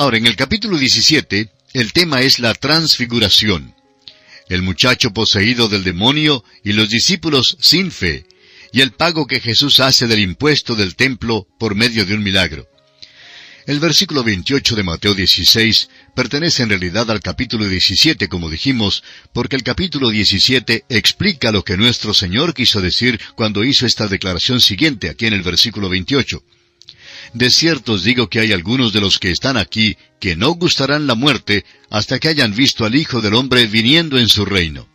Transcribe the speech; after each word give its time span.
Ahora, 0.00 0.16
en 0.16 0.26
el 0.26 0.34
capítulo 0.34 0.78
17, 0.78 1.50
el 1.74 1.92
tema 1.92 2.22
es 2.22 2.38
la 2.38 2.54
transfiguración. 2.54 3.74
El 4.48 4.62
muchacho 4.62 5.12
poseído 5.12 5.68
del 5.68 5.84
demonio 5.84 6.42
y 6.64 6.72
los 6.72 6.88
discípulos 6.88 7.58
sin 7.60 7.90
fe, 7.90 8.24
y 8.72 8.80
el 8.80 8.92
pago 8.92 9.26
que 9.26 9.40
Jesús 9.40 9.78
hace 9.78 10.06
del 10.06 10.20
impuesto 10.20 10.74
del 10.74 10.96
templo 10.96 11.46
por 11.58 11.74
medio 11.74 12.06
de 12.06 12.14
un 12.14 12.22
milagro. 12.22 12.66
El 13.66 13.78
versículo 13.78 14.24
28 14.24 14.74
de 14.74 14.82
Mateo 14.82 15.14
16 15.14 15.90
pertenece 16.16 16.62
en 16.62 16.70
realidad 16.70 17.10
al 17.10 17.20
capítulo 17.20 17.68
17, 17.68 18.26
como 18.28 18.48
dijimos, 18.48 19.04
porque 19.34 19.56
el 19.56 19.62
capítulo 19.62 20.08
17 20.08 20.86
explica 20.88 21.52
lo 21.52 21.62
que 21.62 21.76
nuestro 21.76 22.14
Señor 22.14 22.54
quiso 22.54 22.80
decir 22.80 23.20
cuando 23.34 23.64
hizo 23.64 23.84
esta 23.84 24.08
declaración 24.08 24.62
siguiente 24.62 25.10
aquí 25.10 25.26
en 25.26 25.34
el 25.34 25.42
versículo 25.42 25.90
28. 25.90 26.42
De 27.32 27.48
cierto 27.50 27.92
os 27.92 28.02
digo 28.02 28.28
que 28.28 28.40
hay 28.40 28.52
algunos 28.52 28.92
de 28.92 29.00
los 29.00 29.18
que 29.18 29.30
están 29.30 29.56
aquí 29.56 29.96
que 30.20 30.34
no 30.34 30.50
gustarán 30.50 31.06
la 31.06 31.14
muerte 31.14 31.64
hasta 31.88 32.18
que 32.18 32.28
hayan 32.28 32.54
visto 32.54 32.84
al 32.84 32.94
Hijo 32.96 33.20
del 33.20 33.34
Hombre 33.34 33.66
viniendo 33.66 34.18
en 34.18 34.28
su 34.28 34.44
reino. 34.44 34.88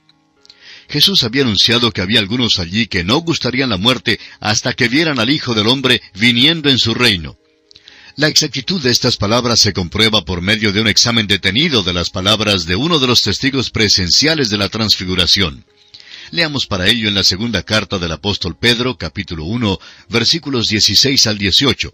Jesús 0.90 1.24
había 1.24 1.44
anunciado 1.44 1.92
que 1.92 2.02
había 2.02 2.20
algunos 2.20 2.60
allí 2.60 2.88
que 2.88 3.04
no 3.04 3.18
gustarían 3.18 3.70
la 3.70 3.78
muerte 3.78 4.20
hasta 4.40 4.74
que 4.74 4.90
vieran 4.90 5.20
al 5.20 5.30
Hijo 5.30 5.54
del 5.54 5.68
Hombre 5.68 6.02
viniendo 6.14 6.70
en 6.70 6.78
su 6.78 6.94
reino. 6.94 7.38
La 8.18 8.28
exactitud 8.28 8.82
de 8.82 8.92
estas 8.92 9.18
palabras 9.18 9.60
se 9.60 9.74
comprueba 9.74 10.24
por 10.24 10.42
medio 10.42 10.72
de 10.72 10.82
un 10.82 10.88
examen 10.88 11.28
detenido 11.28 11.84
de 11.84 11.94
las 11.94 12.10
palabras 12.10 12.66
de 12.66 12.76
uno 12.76 13.00
de 13.00 13.08
los 13.08 13.24
testigos 13.24 13.72
presenciales 13.72 14.50
de 14.50 14.58
la 14.58 14.70
transfiguración. 14.70 15.66
Leamos 16.32 16.66
para 16.66 16.88
ello 16.88 17.08
en 17.08 17.16
la 17.16 17.24
segunda 17.24 17.64
carta 17.64 17.98
del 17.98 18.12
apóstol 18.12 18.58
Pedro, 18.58 18.98
capítulo 18.98 19.46
1, 19.46 19.80
versículos 20.10 20.70
16 20.70 21.28
al 21.28 21.38
18. 21.38 21.94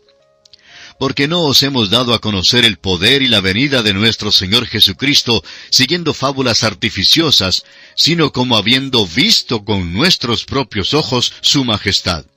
Porque 1.01 1.27
no 1.27 1.41
os 1.45 1.63
hemos 1.63 1.89
dado 1.89 2.13
a 2.13 2.19
conocer 2.19 2.63
el 2.63 2.77
poder 2.77 3.23
y 3.23 3.27
la 3.27 3.41
venida 3.41 3.81
de 3.81 3.91
nuestro 3.91 4.31
Señor 4.31 4.67
Jesucristo 4.67 5.43
siguiendo 5.71 6.13
fábulas 6.13 6.61
artificiosas, 6.61 7.63
sino 7.95 8.31
como 8.31 8.55
habiendo 8.55 9.07
visto 9.07 9.65
con 9.65 9.93
nuestros 9.93 10.45
propios 10.45 10.93
ojos 10.93 11.33
su 11.41 11.65
majestad. 11.65 12.27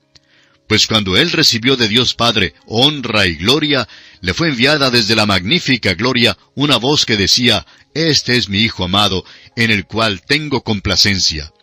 Pues 0.67 0.87
cuando 0.87 1.15
él 1.15 1.31
recibió 1.31 1.77
de 1.77 1.87
Dios 1.87 2.15
Padre 2.15 2.55
honra 2.65 3.27
y 3.27 3.35
gloria, 3.35 3.87
le 4.21 4.33
fue 4.33 4.47
enviada 4.47 4.89
desde 4.89 5.15
la 5.15 5.27
magnífica 5.27 5.93
gloria 5.93 6.35
una 6.55 6.77
voz 6.77 7.05
que 7.05 7.17
decía, 7.17 7.67
Este 7.93 8.35
es 8.35 8.49
mi 8.49 8.61
Hijo 8.61 8.85
amado, 8.85 9.25
en 9.55 9.69
el 9.69 9.85
cual 9.85 10.23
tengo 10.23 10.63
complacencia. 10.63 11.53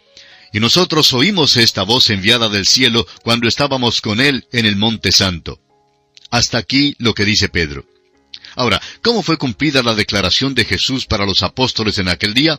Y 0.53 0.61
nosotros 0.61 1.13
oímos 1.15 1.57
esta 1.57 1.83
voz 1.83 2.11
enviada 2.11 2.49
del 2.49 2.65
cielo 2.65 3.09
cuando 3.25 3.49
estábamos 3.49 4.01
con 4.01 4.21
él 4.21 4.47
en 4.53 4.67
el 4.67 4.77
Monte 4.77 5.11
Santo. 5.11 5.59
Hasta 6.33 6.57
aquí 6.57 6.97
lo 6.99 7.13
que 7.13 7.27
dice 7.27 7.51
Pedro. 7.51 7.85
Ahora, 8.57 8.81
¿cómo 9.03 9.23
fue 9.23 9.37
cumplida 9.37 9.83
la 9.83 9.95
declaración 9.95 10.55
de 10.55 10.65
Jesús 10.65 11.05
para 11.05 11.27
los 11.27 11.43
apóstoles 11.43 11.99
en 11.99 12.09
aquel 12.09 12.33
día? 12.33 12.59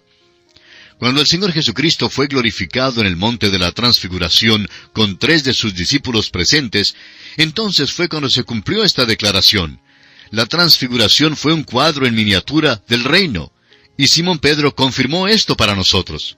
Cuando 1.00 1.22
el 1.22 1.28
Señor 1.28 1.52
Jesucristo 1.52 2.08
fue 2.08 2.28
glorificado 2.28 3.02
en 3.02 3.08
el 3.08 3.16
monte 3.16 3.50
de 3.50 3.58
la 3.58 3.72
transfiguración 3.72 4.70
con 4.94 5.18
tres 5.18 5.44
de 5.44 5.56
sus 5.56 5.74
discípulos 5.74 6.30
presentes, 6.30 6.94
entonces 7.36 7.92
fue 7.92 8.08
cuando 8.08 8.30
se 8.30 8.44
cumplió 8.44 8.84
esta 8.84 9.06
declaración. 9.06 9.82
La 10.30 10.46
transfiguración 10.46 11.36
fue 11.36 11.52
un 11.52 11.64
cuadro 11.64 12.06
en 12.06 12.14
miniatura 12.14 12.84
del 12.88 13.04
reino, 13.04 13.52
y 13.98 14.06
Simón 14.06 14.38
Pedro 14.38 14.76
confirmó 14.76 15.28
esto 15.28 15.58
para 15.58 15.76
nosotros. 15.76 16.38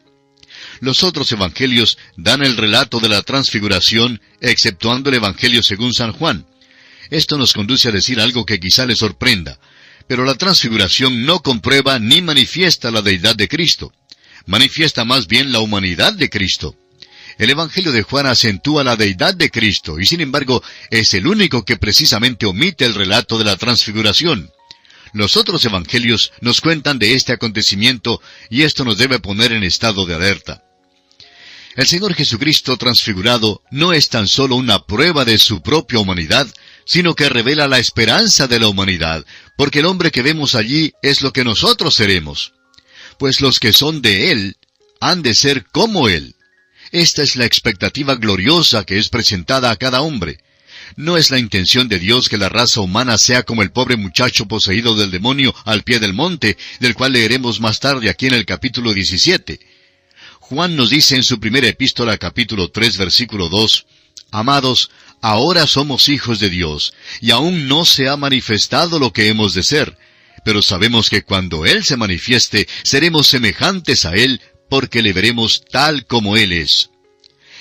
Los 0.79 1.03
otros 1.03 1.29
evangelios 1.33 1.97
dan 2.15 2.43
el 2.43 2.55
relato 2.55 3.01
de 3.01 3.09
la 3.09 3.23
transfiguración, 3.23 4.21
exceptuando 4.39 5.09
el 5.09 5.17
Evangelio 5.17 5.61
según 5.63 5.93
San 5.93 6.13
Juan. 6.13 6.45
Esto 7.09 7.37
nos 7.37 7.53
conduce 7.53 7.89
a 7.89 7.91
decir 7.91 8.19
algo 8.19 8.45
que 8.45 8.59
quizá 8.59 8.85
le 8.85 8.95
sorprenda, 8.95 9.59
pero 10.07 10.25
la 10.25 10.35
transfiguración 10.35 11.25
no 11.25 11.41
comprueba 11.41 11.99
ni 11.99 12.21
manifiesta 12.21 12.91
la 12.91 13.01
deidad 13.01 13.35
de 13.35 13.47
Cristo 13.47 13.93
manifiesta 14.45 15.05
más 15.05 15.27
bien 15.27 15.51
la 15.51 15.59
humanidad 15.59 16.13
de 16.13 16.29
Cristo. 16.29 16.75
El 17.37 17.49
Evangelio 17.49 17.91
de 17.91 18.03
Juan 18.03 18.27
acentúa 18.27 18.83
la 18.83 18.95
deidad 18.95 19.35
de 19.35 19.51
Cristo 19.51 19.99
y 19.99 20.05
sin 20.05 20.21
embargo 20.21 20.63
es 20.89 21.13
el 21.13 21.27
único 21.27 21.65
que 21.65 21.77
precisamente 21.77 22.45
omite 22.45 22.85
el 22.85 22.95
relato 22.95 23.37
de 23.37 23.43
la 23.43 23.57
transfiguración. 23.57 24.51
Los 25.13 25.35
otros 25.35 25.63
evangelios 25.65 26.31
nos 26.41 26.61
cuentan 26.61 26.99
de 26.99 27.13
este 27.13 27.33
acontecimiento 27.33 28.21
y 28.49 28.63
esto 28.63 28.85
nos 28.85 28.97
debe 28.97 29.19
poner 29.19 29.51
en 29.51 29.63
estado 29.63 30.05
de 30.05 30.15
alerta. 30.15 30.63
El 31.75 31.87
Señor 31.87 32.13
Jesucristo 32.13 32.77
transfigurado 32.77 33.61
no 33.69 33.91
es 33.91 34.07
tan 34.07 34.29
solo 34.29 34.55
una 34.55 34.85
prueba 34.85 35.25
de 35.25 35.37
su 35.37 35.61
propia 35.61 35.99
humanidad, 35.99 36.47
sino 36.85 37.15
que 37.15 37.29
revela 37.29 37.67
la 37.67 37.79
esperanza 37.79 38.47
de 38.47 38.59
la 38.59 38.67
humanidad, 38.67 39.25
porque 39.57 39.79
el 39.79 39.85
hombre 39.85 40.11
que 40.11 40.21
vemos 40.21 40.55
allí 40.55 40.93
es 41.01 41.21
lo 41.21 41.33
que 41.33 41.43
nosotros 41.43 41.95
seremos 41.95 42.53
pues 43.17 43.41
los 43.41 43.59
que 43.59 43.73
son 43.73 44.01
de 44.01 44.31
Él 44.31 44.57
han 44.99 45.21
de 45.21 45.33
ser 45.33 45.65
como 45.71 46.09
Él. 46.09 46.35
Esta 46.91 47.23
es 47.23 47.35
la 47.35 47.45
expectativa 47.45 48.15
gloriosa 48.15 48.85
que 48.85 48.97
es 48.97 49.09
presentada 49.09 49.71
a 49.71 49.75
cada 49.75 50.01
hombre. 50.01 50.39
No 50.95 51.17
es 51.17 51.31
la 51.31 51.39
intención 51.39 51.87
de 51.87 51.99
Dios 51.99 52.29
que 52.29 52.37
la 52.37 52.47
raza 52.47 52.79
humana 52.79 53.17
sea 53.17 53.43
como 53.43 53.63
el 53.63 53.71
pobre 53.71 53.97
muchacho 53.97 54.47
poseído 54.47 54.95
del 54.95 55.11
demonio 55.11 55.53
al 55.65 55.83
pie 55.83 55.99
del 55.99 56.13
monte, 56.13 56.57
del 56.79 56.93
cual 56.93 57.13
leeremos 57.13 57.59
más 57.59 57.79
tarde 57.79 58.09
aquí 58.09 58.27
en 58.27 58.33
el 58.33 58.45
capítulo 58.45 58.93
17. 58.93 59.59
Juan 60.39 60.75
nos 60.75 60.91
dice 60.91 61.15
en 61.15 61.23
su 61.23 61.39
primera 61.39 61.67
epístola 61.67 62.17
capítulo 62.17 62.69
3 62.69 62.97
versículo 62.97 63.49
2, 63.49 63.85
Amados, 64.31 64.91
ahora 65.21 65.67
somos 65.67 66.09
hijos 66.09 66.39
de 66.39 66.49
Dios, 66.49 66.93
y 67.21 67.31
aún 67.31 67.67
no 67.67 67.85
se 67.85 68.07
ha 68.07 68.17
manifestado 68.17 68.99
lo 68.99 69.11
que 69.13 69.27
hemos 69.27 69.53
de 69.53 69.63
ser, 69.63 69.97
pero 70.43 70.61
sabemos 70.61 71.09
que 71.09 71.23
cuando 71.23 71.65
Él 71.65 71.83
se 71.83 71.97
manifieste, 71.97 72.67
seremos 72.83 73.27
semejantes 73.27 74.05
a 74.05 74.13
Él, 74.15 74.41
porque 74.69 75.01
le 75.01 75.13
veremos 75.13 75.63
tal 75.71 76.05
como 76.05 76.37
Él 76.37 76.51
es. 76.51 76.89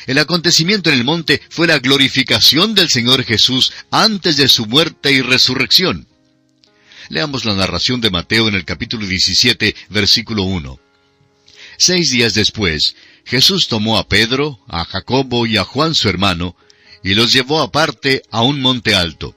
El 0.06 0.18
acontecimiento 0.18 0.90
en 0.90 0.98
el 0.98 1.04
monte 1.04 1.40
fue 1.48 1.66
la 1.66 1.78
glorificación 1.78 2.74
del 2.74 2.90
Señor 2.90 3.24
Jesús 3.24 3.72
antes 3.90 4.36
de 4.36 4.48
su 4.48 4.66
muerte 4.66 5.12
y 5.12 5.22
resurrección. 5.22 6.06
Leamos 7.08 7.44
la 7.44 7.54
narración 7.54 8.00
de 8.00 8.10
Mateo 8.10 8.48
en 8.48 8.54
el 8.54 8.64
capítulo 8.64 9.06
17, 9.06 9.74
versículo 9.88 10.42
1. 10.42 10.78
Seis 11.78 12.10
días 12.10 12.34
después, 12.34 12.96
Jesús 13.24 13.68
tomó 13.68 13.98
a 13.98 14.08
Pedro, 14.08 14.60
a 14.68 14.84
Jacobo 14.84 15.46
y 15.46 15.56
a 15.56 15.64
Juan 15.64 15.94
su 15.94 16.08
hermano, 16.08 16.56
y 17.04 17.14
los 17.14 17.32
llevó 17.32 17.60
aparte 17.60 18.22
a 18.30 18.42
un 18.42 18.60
monte 18.60 18.96
alto 18.96 19.36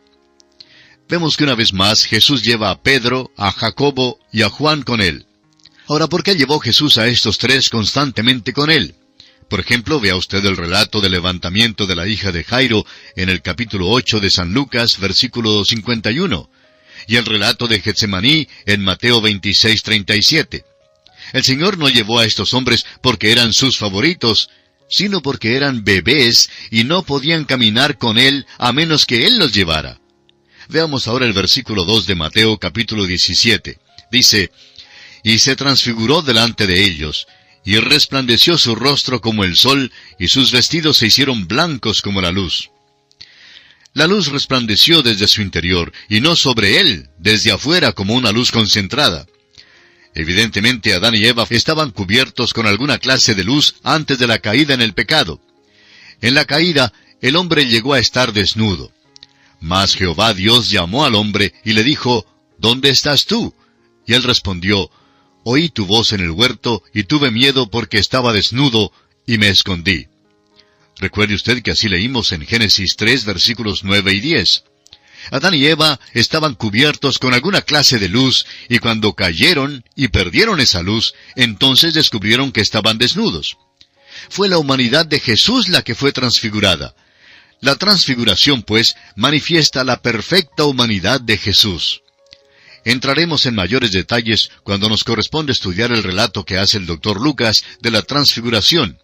vemos 1.08 1.38
que 1.38 1.44
una 1.44 1.56
vez 1.56 1.74
más 1.74 2.06
Jesús 2.06 2.44
lleva 2.44 2.70
a 2.70 2.82
Pedro, 2.82 3.32
a 3.38 3.52
Jacobo 3.52 4.20
y 4.32 4.42
a 4.42 4.50
Juan 4.50 4.84
con 4.84 5.02
él. 5.02 5.26
Ahora, 5.88 6.08
¿por 6.08 6.24
qué 6.24 6.36
llevó 6.36 6.60
Jesús 6.60 6.98
a 6.98 7.08
estos 7.08 7.38
tres 7.38 7.70
constantemente 7.70 8.52
con 8.52 8.70
él? 8.70 8.96
Por 9.50 9.62
ejemplo, 9.62 10.02
vea 10.02 10.18
usted 10.18 10.46
el 10.46 10.58
relato 10.58 11.00
del 11.00 11.14
levantamiento 11.14 11.88
de 11.88 11.96
la 11.96 12.08
hija 12.08 12.34
de 12.34 12.44
Jairo 12.44 12.86
en 13.16 13.30
el 13.30 13.42
capítulo 13.42 13.90
8 13.90 14.20
de 14.20 14.30
San 14.30 14.54
Lucas, 14.54 15.00
versículo 15.00 15.64
51, 15.64 16.50
y 17.08 17.16
el 17.16 17.26
relato 17.26 17.68
de 17.68 17.80
Getsemaní 17.80 18.50
en 18.66 18.84
Mateo 18.84 19.22
26, 19.22 19.82
37. 19.84 20.66
El 21.32 21.44
Señor 21.44 21.78
no 21.78 21.88
llevó 21.88 22.20
a 22.20 22.26
estos 22.26 22.54
hombres 22.54 22.86
porque 23.02 23.32
eran 23.32 23.54
sus 23.54 23.78
favoritos, 23.78 24.50
sino 24.90 25.22
porque 25.22 25.56
eran 25.56 25.84
bebés 25.84 26.50
y 26.72 26.84
no 26.84 27.04
podían 27.04 27.46
caminar 27.46 27.98
con 27.98 28.18
Él 28.18 28.46
a 28.58 28.72
menos 28.72 29.06
que 29.06 29.26
Él 29.26 29.38
los 29.38 29.54
llevara. 29.54 30.00
Veamos 30.70 31.08
ahora 31.08 31.26
el 31.26 31.34
versículo 31.34 31.86
2 31.86 32.08
de 32.08 32.16
Mateo 32.16 32.58
capítulo 32.58 33.06
17. 33.06 33.80
Dice, 34.12 34.52
Y 35.24 35.40
se 35.40 35.56
transfiguró 35.56 36.22
delante 36.22 36.68
de 36.68 36.84
ellos, 36.84 37.28
y 37.64 37.78
resplandeció 37.78 38.58
su 38.58 38.76
rostro 38.76 39.22
como 39.22 39.44
el 39.44 39.56
sol, 39.56 39.92
y 40.20 40.28
sus 40.28 40.52
vestidos 40.52 40.98
se 40.98 41.08
hicieron 41.08 41.48
blancos 41.48 42.02
como 42.02 42.22
la 42.22 42.32
luz. 42.32 42.70
La 43.94 44.08
luz 44.08 44.28
resplandeció 44.28 45.02
desde 45.02 45.28
su 45.28 45.42
interior, 45.42 45.92
y 46.10 46.22
no 46.22 46.36
sobre 46.36 46.80
él, 46.80 47.10
desde 47.18 47.52
afuera 47.52 47.94
como 47.94 48.14
una 48.14 48.32
luz 48.32 48.52
concentrada. 48.52 49.26
Evidentemente 50.20 50.96
Adán 50.96 51.14
y 51.14 51.24
Eva 51.28 51.46
estaban 51.52 51.92
cubiertos 51.92 52.52
con 52.52 52.66
alguna 52.66 52.98
clase 52.98 53.36
de 53.36 53.44
luz 53.44 53.76
antes 53.84 54.18
de 54.18 54.26
la 54.26 54.40
caída 54.40 54.74
en 54.74 54.82
el 54.82 54.96
pecado. 54.96 55.40
En 56.22 56.34
la 56.34 56.46
caída, 56.46 56.92
el 57.22 57.36
hombre 57.36 57.68
llegó 57.68 57.94
a 57.94 58.00
estar 58.00 58.34
desnudo. 58.34 58.92
Mas 59.60 59.94
Jehová 59.94 60.34
Dios 60.34 60.72
llamó 60.72 61.06
al 61.06 61.14
hombre 61.14 61.54
y 61.64 61.74
le 61.74 61.84
dijo, 61.84 62.26
¿Dónde 62.58 62.90
estás 62.90 63.28
tú? 63.28 63.54
Y 64.08 64.16
él 64.16 64.24
respondió, 64.24 64.90
Oí 65.44 65.70
tu 65.70 65.86
voz 65.86 66.12
en 66.14 66.22
el 66.22 66.32
huerto 66.32 66.82
y 66.96 67.04
tuve 67.04 67.30
miedo 67.30 67.70
porque 67.70 68.00
estaba 68.00 68.34
desnudo 68.34 68.92
y 69.28 69.38
me 69.38 69.50
escondí. 69.50 70.08
Recuerde 70.98 71.36
usted 71.36 71.62
que 71.62 71.70
así 71.70 71.90
leímos 71.90 72.32
en 72.32 72.44
Génesis 72.44 72.96
3 72.96 73.24
versículos 73.24 73.84
9 73.84 74.14
y 74.16 74.20
10. 74.20 74.64
Adán 75.32 75.54
y 75.54 75.66
Eva 75.66 76.00
estaban 76.14 76.56
cubiertos 76.56 77.20
con 77.20 77.34
alguna 77.34 77.62
clase 77.62 78.00
de 78.00 78.10
luz 78.10 78.46
y 78.70 78.80
cuando 78.80 79.14
cayeron 79.14 79.84
y 79.96 80.08
perdieron 80.10 80.60
esa 80.60 80.82
luz, 80.82 81.14
entonces 81.36 81.94
descubrieron 81.94 82.52
que 82.52 82.62
estaban 82.62 82.98
desnudos. 82.98 83.58
Fue 84.30 84.50
la 84.50 84.58
humanidad 84.58 85.06
de 85.06 85.20
Jesús 85.20 85.70
la 85.70 85.82
que 85.82 85.96
fue 85.96 86.12
transfigurada, 86.12 86.96
la 87.60 87.76
transfiguración, 87.76 88.64
pues, 88.64 88.96
manifiesta 89.16 89.84
la 89.84 90.02
perfecta 90.02 90.66
humanidad 90.66 91.20
de 91.22 91.38
Jesús. 91.38 92.02
Entraremos 92.86 93.46
en 93.46 93.56
mayores 93.56 93.92
detalles 93.92 94.50
cuando 94.64 94.88
nos 94.90 95.04
corresponde 95.04 95.52
estudiar 95.52 95.92
el 95.92 96.04
relato 96.04 96.46
que 96.46 96.58
hace 96.58 96.78
el 96.78 96.86
doctor 96.86 97.20
Lucas 97.20 97.64
de 97.82 97.92
la 97.92 98.02
transfiguración. 98.02 99.00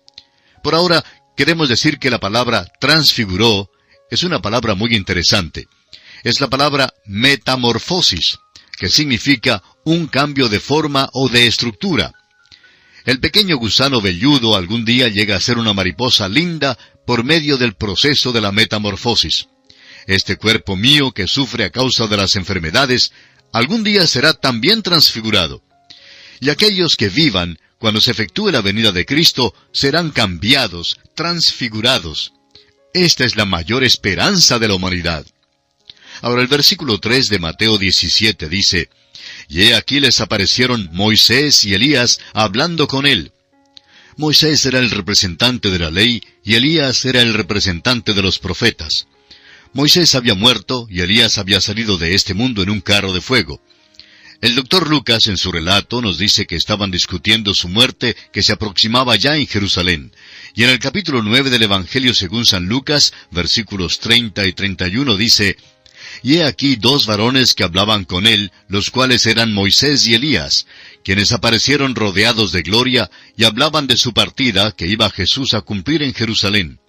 Por 0.61 0.75
ahora, 0.75 1.03
queremos 1.35 1.67
decir 1.67 1.99
que 1.99 2.09
la 2.09 2.19
palabra 2.19 2.71
transfiguró 2.79 3.69
es 4.09 4.23
una 4.23 4.41
palabra 4.41 4.75
muy 4.75 4.95
interesante. 4.95 5.67
Es 6.23 6.39
la 6.39 6.47
palabra 6.47 6.93
metamorfosis, 7.05 8.39
que 8.77 8.87
significa 8.87 9.61
un 9.83 10.07
cambio 10.07 10.47
de 10.47 10.61
forma 10.61 11.09
o 11.11 11.27
de 11.27 11.47
estructura. 11.47 12.13
El 13.05 13.19
pequeño 13.19 13.57
gusano 13.57 13.99
velludo 13.99 14.55
algún 14.55 14.85
día 14.85 15.09
llega 15.09 15.35
a 15.35 15.41
ser 15.41 15.57
una 15.57 15.73
mariposa 15.73 16.29
linda 16.29 16.77
por 17.05 17.25
medio 17.25 17.57
del 17.57 17.73
proceso 17.75 18.31
de 18.31 18.39
la 18.39 18.53
metamorfosis. 18.53 19.47
Este 20.07 20.37
cuerpo 20.37 20.77
mío 20.77 21.11
que 21.11 21.27
sufre 21.27 21.65
a 21.65 21.69
causa 21.69 22.07
de 22.07 22.15
las 22.15 22.37
enfermedades 22.37 23.11
algún 23.51 23.83
día 23.83 24.07
será 24.07 24.33
también 24.33 24.81
transfigurado. 24.81 25.61
Y 26.39 26.49
aquellos 26.49 26.95
que 26.95 27.09
vivan 27.09 27.59
cuando 27.77 27.99
se 27.99 28.11
efectúe 28.11 28.49
la 28.49 28.61
venida 28.61 28.93
de 28.93 29.05
Cristo 29.05 29.53
serán 29.73 30.11
cambiados, 30.11 30.97
transfigurados. 31.15 32.31
Esta 32.93 33.25
es 33.25 33.35
la 33.35 33.43
mayor 33.43 33.83
esperanza 33.83 34.57
de 34.57 34.69
la 34.69 34.75
humanidad. 34.75 35.25
Ahora 36.21 36.41
el 36.41 36.47
versículo 36.47 36.99
3 36.99 37.29
de 37.29 37.39
Mateo 37.39 37.77
17 37.77 38.49
dice, 38.49 38.89
Y 39.49 39.63
he 39.63 39.75
aquí 39.75 39.99
les 39.99 40.21
aparecieron 40.21 40.89
Moisés 40.93 41.65
y 41.65 41.73
Elías 41.73 42.19
hablando 42.33 42.87
con 42.87 43.05
él. 43.05 43.31
Moisés 44.15 44.65
era 44.65 44.79
el 44.79 44.91
representante 44.91 45.71
de 45.71 45.79
la 45.79 45.89
ley 45.89 46.21
y 46.43 46.55
Elías 46.55 47.03
era 47.05 47.21
el 47.21 47.33
representante 47.33 48.13
de 48.13 48.21
los 48.21 48.39
profetas. 48.39 49.07
Moisés 49.73 50.13
había 50.13 50.35
muerto 50.35 50.87
y 50.89 51.01
Elías 51.01 51.39
había 51.39 51.59
salido 51.59 51.97
de 51.97 52.13
este 52.13 52.35
mundo 52.35 52.61
en 52.61 52.69
un 52.69 52.81
carro 52.81 53.11
de 53.11 53.21
fuego. 53.21 53.59
El 54.43 54.55
doctor 54.55 54.89
Lucas 54.89 55.27
en 55.27 55.37
su 55.37 55.53
relato 55.53 56.01
nos 56.01 56.17
dice 56.17 56.45
que 56.45 56.57
estaban 56.57 56.91
discutiendo 56.91 57.53
su 57.53 57.69
muerte 57.69 58.15
que 58.33 58.43
se 58.43 58.51
aproximaba 58.51 59.15
ya 59.15 59.37
en 59.37 59.47
Jerusalén. 59.47 60.11
Y 60.53 60.65
en 60.65 60.69
el 60.69 60.79
capítulo 60.79 61.23
9 61.23 61.49
del 61.49 61.63
Evangelio 61.63 62.13
según 62.13 62.45
San 62.45 62.65
Lucas, 62.65 63.13
versículos 63.31 63.99
30 63.99 64.45
y 64.45 64.51
31 64.51 65.15
dice, 65.15 65.55
Y 66.23 66.37
he 66.37 66.45
aquí 66.45 66.77
dos 66.77 67.05
varones 67.05 67.53
que 67.53 67.65
hablaban 67.65 68.05
con 68.05 68.25
él, 68.25 68.51
los 68.69 68.89
cuales 68.89 69.25
eran 69.25 69.51
Moisés 69.51 70.07
y 70.07 70.15
Elías, 70.15 70.65
quienes 71.03 71.33
aparecieron 71.33 71.95
rodeados 71.95 72.53
de 72.53 72.61
gloria 72.61 73.11
y 73.35 73.43
hablaban 73.43 73.87
de 73.87 73.97
su 73.97 74.13
partida 74.13 74.71
que 74.71 74.87
iba 74.87 75.09
Jesús 75.09 75.53
a 75.53 75.61
cumplir 75.61 76.01
en 76.01 76.13
Jerusalén. 76.13 76.79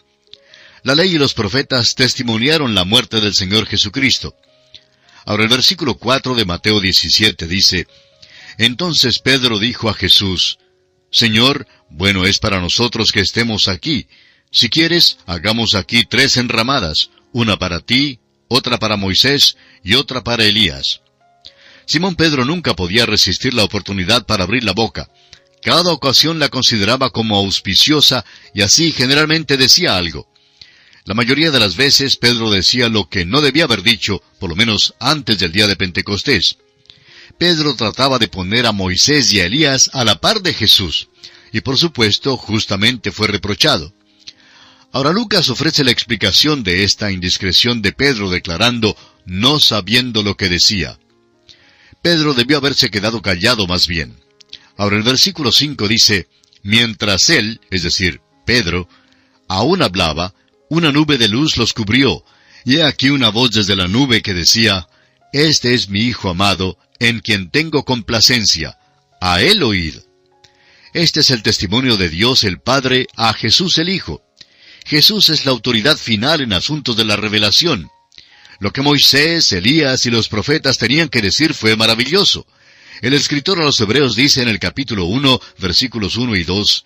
La 0.84 0.94
ley 0.94 1.14
y 1.14 1.18
los 1.18 1.34
profetas 1.34 1.96
testimoniaron 1.96 2.76
la 2.76 2.84
muerte 2.84 3.20
del 3.20 3.34
Señor 3.34 3.66
Jesucristo. 3.66 4.36
Ahora 5.24 5.42
el 5.42 5.48
versículo 5.48 5.96
4 5.96 6.36
de 6.36 6.44
Mateo 6.44 6.80
17 6.80 7.48
dice, 7.48 7.88
Entonces 8.56 9.18
Pedro 9.18 9.58
dijo 9.58 9.88
a 9.88 9.94
Jesús, 9.94 10.58
Señor, 11.10 11.66
bueno 11.90 12.24
es 12.24 12.38
para 12.38 12.60
nosotros 12.60 13.10
que 13.10 13.20
estemos 13.20 13.66
aquí. 13.66 14.06
Si 14.52 14.68
quieres, 14.68 15.18
hagamos 15.26 15.74
aquí 15.74 16.04
tres 16.04 16.36
enramadas, 16.36 17.10
una 17.32 17.56
para 17.56 17.80
ti, 17.80 18.20
otra 18.48 18.78
para 18.78 18.96
Moisés 18.96 19.56
y 19.82 19.94
otra 19.94 20.22
para 20.22 20.44
Elías. 20.44 21.00
Simón 21.86 22.16
Pedro 22.16 22.44
nunca 22.44 22.74
podía 22.74 23.06
resistir 23.06 23.54
la 23.54 23.64
oportunidad 23.64 24.26
para 24.26 24.44
abrir 24.44 24.64
la 24.64 24.72
boca. 24.72 25.10
Cada 25.62 25.92
ocasión 25.92 26.38
la 26.38 26.48
consideraba 26.48 27.10
como 27.10 27.36
auspiciosa 27.36 28.24
y 28.54 28.62
así 28.62 28.92
generalmente 28.92 29.56
decía 29.56 29.96
algo. 29.96 30.28
La 31.04 31.14
mayoría 31.14 31.50
de 31.50 31.60
las 31.60 31.76
veces 31.76 32.16
Pedro 32.16 32.50
decía 32.50 32.88
lo 32.88 33.08
que 33.08 33.26
no 33.26 33.42
debía 33.42 33.64
haber 33.64 33.82
dicho, 33.82 34.22
por 34.38 34.48
lo 34.48 34.56
menos 34.56 34.94
antes 35.00 35.38
del 35.38 35.52
día 35.52 35.66
de 35.66 35.76
Pentecostés. 35.76 36.56
Pedro 37.38 37.74
trataba 37.74 38.18
de 38.18 38.28
poner 38.28 38.66
a 38.66 38.72
Moisés 38.72 39.32
y 39.32 39.40
a 39.40 39.46
Elías 39.46 39.90
a 39.92 40.04
la 40.04 40.20
par 40.20 40.40
de 40.40 40.54
Jesús, 40.54 41.08
y 41.52 41.60
por 41.60 41.76
supuesto 41.76 42.36
justamente 42.36 43.12
fue 43.12 43.28
reprochado. 43.28 43.92
Ahora 44.94 45.12
Lucas 45.12 45.50
ofrece 45.50 45.82
la 45.82 45.90
explicación 45.90 46.62
de 46.62 46.84
esta 46.84 47.10
indiscreción 47.10 47.82
de 47.82 47.90
Pedro 47.90 48.30
declarando 48.30 48.96
no 49.26 49.58
sabiendo 49.58 50.22
lo 50.22 50.36
que 50.36 50.48
decía. 50.48 51.00
Pedro 52.00 52.32
debió 52.32 52.58
haberse 52.58 52.92
quedado 52.92 53.20
callado 53.20 53.66
más 53.66 53.88
bien. 53.88 54.14
Ahora 54.76 54.96
el 54.96 55.02
versículo 55.02 55.50
5 55.50 55.88
dice, 55.88 56.28
mientras 56.62 57.28
él, 57.28 57.60
es 57.72 57.82
decir, 57.82 58.20
Pedro, 58.46 58.88
aún 59.48 59.82
hablaba, 59.82 60.32
una 60.70 60.92
nube 60.92 61.18
de 61.18 61.26
luz 61.26 61.56
los 61.56 61.72
cubrió, 61.72 62.24
y 62.64 62.76
he 62.76 62.84
aquí 62.84 63.10
una 63.10 63.30
voz 63.30 63.50
desde 63.50 63.74
la 63.74 63.88
nube 63.88 64.22
que 64.22 64.32
decía, 64.32 64.86
Este 65.32 65.74
es 65.74 65.88
mi 65.88 66.02
Hijo 66.02 66.30
amado, 66.30 66.78
en 67.00 67.18
quien 67.18 67.50
tengo 67.50 67.84
complacencia, 67.84 68.78
a 69.20 69.42
él 69.42 69.64
oíd. 69.64 69.96
Este 70.92 71.18
es 71.18 71.30
el 71.30 71.42
testimonio 71.42 71.96
de 71.96 72.10
Dios 72.10 72.44
el 72.44 72.60
Padre 72.60 73.08
a 73.16 73.32
Jesús 73.32 73.78
el 73.78 73.88
Hijo. 73.88 74.23
Jesús 74.84 75.30
es 75.30 75.46
la 75.46 75.52
autoridad 75.52 75.96
final 75.96 76.42
en 76.42 76.52
asuntos 76.52 76.96
de 76.96 77.04
la 77.04 77.16
revelación. 77.16 77.90
Lo 78.60 78.72
que 78.72 78.82
Moisés, 78.82 79.50
Elías 79.52 80.04
y 80.06 80.10
los 80.10 80.28
profetas 80.28 80.78
tenían 80.78 81.08
que 81.08 81.22
decir 81.22 81.54
fue 81.54 81.74
maravilloso. 81.74 82.46
El 83.00 83.14
escritor 83.14 83.60
a 83.60 83.64
los 83.64 83.80
Hebreos 83.80 84.14
dice 84.14 84.42
en 84.42 84.48
el 84.48 84.58
capítulo 84.58 85.06
1, 85.06 85.40
versículos 85.58 86.16
1 86.16 86.36
y 86.36 86.44
2, 86.44 86.84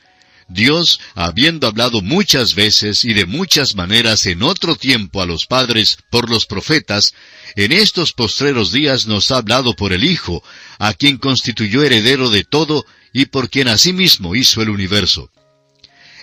Dios, 0.48 0.98
habiendo 1.14 1.66
hablado 1.66 2.00
muchas 2.00 2.54
veces 2.54 3.04
y 3.04 3.12
de 3.12 3.26
muchas 3.26 3.74
maneras 3.74 4.24
en 4.26 4.42
otro 4.42 4.76
tiempo 4.76 5.20
a 5.20 5.26
los 5.26 5.44
padres 5.46 5.98
por 6.10 6.30
los 6.30 6.46
profetas, 6.46 7.14
en 7.54 7.72
estos 7.72 8.14
postreros 8.14 8.72
días 8.72 9.06
nos 9.06 9.30
ha 9.30 9.38
hablado 9.38 9.74
por 9.74 9.92
el 9.92 10.04
Hijo, 10.04 10.42
a 10.78 10.94
quien 10.94 11.18
constituyó 11.18 11.82
heredero 11.82 12.30
de 12.30 12.44
todo 12.44 12.86
y 13.12 13.26
por 13.26 13.50
quien 13.50 13.68
asimismo 13.68 14.34
hizo 14.34 14.62
el 14.62 14.70
universo. 14.70 15.30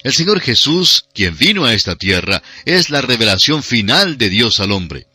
El 0.05 0.13
Señor 0.13 0.39
Jesús, 0.39 1.05
quien 1.15 1.35
vino 1.35 1.65
a 1.65 1.73
esta 1.73 1.95
tierra, 1.95 2.43
es 2.65 2.91
la 2.91 3.01
revelación 3.01 3.63
final 3.63 4.19
de 4.19 4.29
Dios 4.29 4.59
al 4.59 4.71
hombre. 4.71 5.07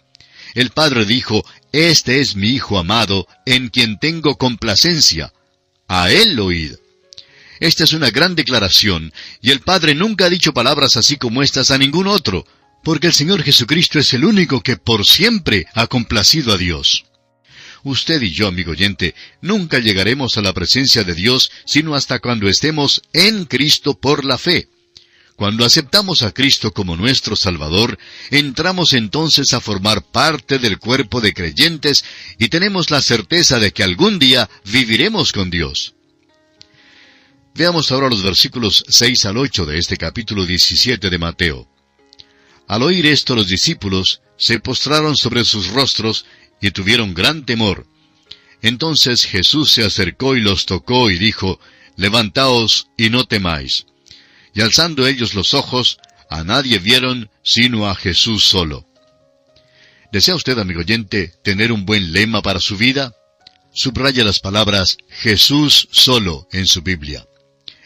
El 0.56 0.70
Padre 0.70 1.04
dijo, 1.04 1.44
Este 1.70 2.18
es 2.20 2.34
mi 2.34 2.48
Hijo 2.48 2.76
amado, 2.76 3.28
en 3.46 3.68
quien 3.68 4.00
tengo 4.00 4.36
complacencia. 4.36 5.32
A 5.86 6.10
él 6.10 6.40
oíd. 6.40 6.72
Esta 7.60 7.84
es 7.84 7.92
una 7.92 8.10
gran 8.10 8.34
declaración, 8.34 9.12
y 9.40 9.52
el 9.52 9.60
Padre 9.60 9.94
nunca 9.94 10.24
ha 10.24 10.28
dicho 10.28 10.52
palabras 10.52 10.96
así 10.96 11.16
como 11.18 11.44
estas 11.44 11.70
a 11.70 11.78
ningún 11.78 12.08
otro, 12.08 12.44
porque 12.82 13.06
el 13.06 13.12
Señor 13.12 13.44
Jesucristo 13.44 14.00
es 14.00 14.12
el 14.12 14.24
único 14.24 14.60
que 14.60 14.76
por 14.76 15.06
siempre 15.06 15.66
ha 15.74 15.86
complacido 15.86 16.52
a 16.52 16.58
Dios. 16.58 17.04
Usted 17.84 18.20
y 18.22 18.32
yo, 18.32 18.48
amigo 18.48 18.72
oyente, 18.72 19.14
nunca 19.40 19.78
llegaremos 19.78 20.36
a 20.36 20.42
la 20.42 20.52
presencia 20.52 21.04
de 21.04 21.14
Dios 21.14 21.52
sino 21.64 21.94
hasta 21.94 22.18
cuando 22.18 22.48
estemos 22.48 23.02
en 23.12 23.44
Cristo 23.44 23.96
por 23.96 24.24
la 24.24 24.36
fe. 24.36 24.68
Cuando 25.40 25.64
aceptamos 25.64 26.20
a 26.20 26.32
Cristo 26.32 26.70
como 26.70 26.98
nuestro 26.98 27.34
Salvador, 27.34 27.98
entramos 28.30 28.92
entonces 28.92 29.54
a 29.54 29.62
formar 29.62 30.02
parte 30.02 30.58
del 30.58 30.78
cuerpo 30.78 31.22
de 31.22 31.32
creyentes 31.32 32.04
y 32.38 32.48
tenemos 32.48 32.90
la 32.90 33.00
certeza 33.00 33.58
de 33.58 33.72
que 33.72 33.82
algún 33.82 34.18
día 34.18 34.50
viviremos 34.66 35.32
con 35.32 35.48
Dios. 35.48 35.94
Veamos 37.54 37.90
ahora 37.90 38.10
los 38.10 38.22
versículos 38.22 38.84
6 38.86 39.24
al 39.24 39.38
8 39.38 39.64
de 39.64 39.78
este 39.78 39.96
capítulo 39.96 40.44
17 40.44 41.08
de 41.08 41.18
Mateo. 41.18 41.66
Al 42.68 42.82
oír 42.82 43.06
esto 43.06 43.34
los 43.34 43.48
discípulos 43.48 44.20
se 44.36 44.60
postraron 44.60 45.16
sobre 45.16 45.46
sus 45.46 45.68
rostros 45.68 46.26
y 46.60 46.70
tuvieron 46.70 47.14
gran 47.14 47.46
temor. 47.46 47.86
Entonces 48.60 49.24
Jesús 49.24 49.70
se 49.70 49.84
acercó 49.86 50.36
y 50.36 50.42
los 50.42 50.66
tocó 50.66 51.08
y 51.10 51.16
dijo, 51.16 51.58
Levantaos 51.96 52.88
y 52.98 53.08
no 53.08 53.24
temáis. 53.24 53.86
Y 54.54 54.60
alzando 54.62 55.06
ellos 55.06 55.34
los 55.34 55.54
ojos, 55.54 55.98
a 56.28 56.44
nadie 56.44 56.78
vieron 56.78 57.30
sino 57.42 57.88
a 57.88 57.94
Jesús 57.94 58.44
solo. 58.44 58.86
¿Desea 60.12 60.34
usted, 60.34 60.58
amigo 60.58 60.80
oyente, 60.80 61.34
tener 61.44 61.70
un 61.70 61.86
buen 61.86 62.12
lema 62.12 62.42
para 62.42 62.60
su 62.60 62.76
vida? 62.76 63.14
Subraya 63.72 64.24
las 64.24 64.40
palabras 64.40 64.96
Jesús 65.08 65.88
solo 65.92 66.48
en 66.52 66.66
su 66.66 66.82
Biblia. 66.82 67.26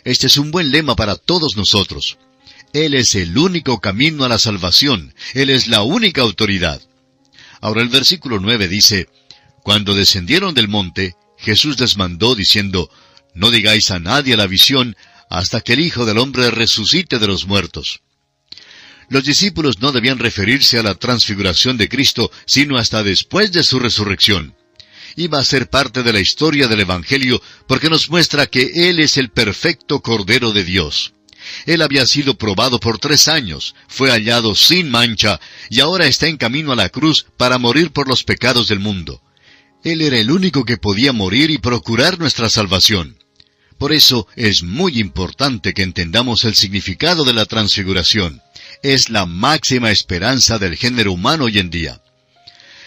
Este 0.04 0.26
es 0.26 0.38
un 0.38 0.50
buen 0.50 0.70
lema 0.70 0.96
para 0.96 1.16
todos 1.16 1.56
nosotros. 1.56 2.18
Él 2.72 2.94
es 2.94 3.14
el 3.14 3.36
único 3.36 3.80
camino 3.80 4.24
a 4.24 4.28
la 4.28 4.38
salvación. 4.38 5.14
Él 5.34 5.50
es 5.50 5.68
la 5.68 5.82
única 5.82 6.22
autoridad. 6.22 6.80
Ahora 7.60 7.82
el 7.82 7.88
versículo 7.88 8.40
9 8.40 8.68
dice, 8.68 9.08
Cuando 9.62 9.94
descendieron 9.94 10.54
del 10.54 10.68
monte, 10.68 11.14
Jesús 11.38 11.78
les 11.78 11.96
mandó 11.96 12.34
diciendo, 12.34 12.90
No 13.34 13.50
digáis 13.50 13.90
a 13.90 13.98
nadie 13.98 14.36
la 14.36 14.46
visión 14.46 14.96
hasta 15.30 15.60
que 15.60 15.74
el 15.74 15.80
Hijo 15.80 16.04
del 16.04 16.18
Hombre 16.18 16.50
resucite 16.50 17.18
de 17.18 17.26
los 17.26 17.46
muertos. 17.46 18.00
Los 19.08 19.24
discípulos 19.24 19.80
no 19.80 19.92
debían 19.92 20.18
referirse 20.18 20.78
a 20.78 20.82
la 20.82 20.94
transfiguración 20.94 21.76
de 21.76 21.88
Cristo, 21.88 22.30
sino 22.46 22.78
hasta 22.78 23.02
después 23.02 23.52
de 23.52 23.62
su 23.62 23.78
resurrección 23.78 24.54
iba 25.16 25.38
a 25.38 25.44
ser 25.44 25.68
parte 25.68 26.02
de 26.02 26.12
la 26.12 26.20
historia 26.20 26.68
del 26.68 26.80
Evangelio 26.80 27.40
porque 27.66 27.90
nos 27.90 28.10
muestra 28.10 28.46
que 28.46 28.88
Él 28.88 29.00
es 29.00 29.16
el 29.16 29.30
perfecto 29.30 30.00
Cordero 30.00 30.52
de 30.52 30.64
Dios. 30.64 31.12
Él 31.66 31.82
había 31.82 32.06
sido 32.06 32.36
probado 32.36 32.80
por 32.80 32.98
tres 32.98 33.28
años, 33.28 33.74
fue 33.86 34.10
hallado 34.10 34.54
sin 34.54 34.90
mancha 34.90 35.40
y 35.68 35.80
ahora 35.80 36.06
está 36.06 36.26
en 36.26 36.38
camino 36.38 36.72
a 36.72 36.76
la 36.76 36.88
cruz 36.88 37.26
para 37.36 37.58
morir 37.58 37.92
por 37.92 38.08
los 38.08 38.24
pecados 38.24 38.68
del 38.68 38.80
mundo. 38.80 39.20
Él 39.82 40.00
era 40.00 40.18
el 40.18 40.30
único 40.30 40.64
que 40.64 40.78
podía 40.78 41.12
morir 41.12 41.50
y 41.50 41.58
procurar 41.58 42.18
nuestra 42.18 42.48
salvación. 42.48 43.18
Por 43.84 43.92
eso 43.92 44.26
es 44.34 44.62
muy 44.62 44.98
importante 44.98 45.74
que 45.74 45.82
entendamos 45.82 46.44
el 46.44 46.54
significado 46.54 47.22
de 47.22 47.34
la 47.34 47.44
transfiguración. 47.44 48.40
Es 48.82 49.10
la 49.10 49.26
máxima 49.26 49.90
esperanza 49.90 50.58
del 50.58 50.78
género 50.78 51.12
humano 51.12 51.44
hoy 51.44 51.58
en 51.58 51.68
día. 51.68 52.00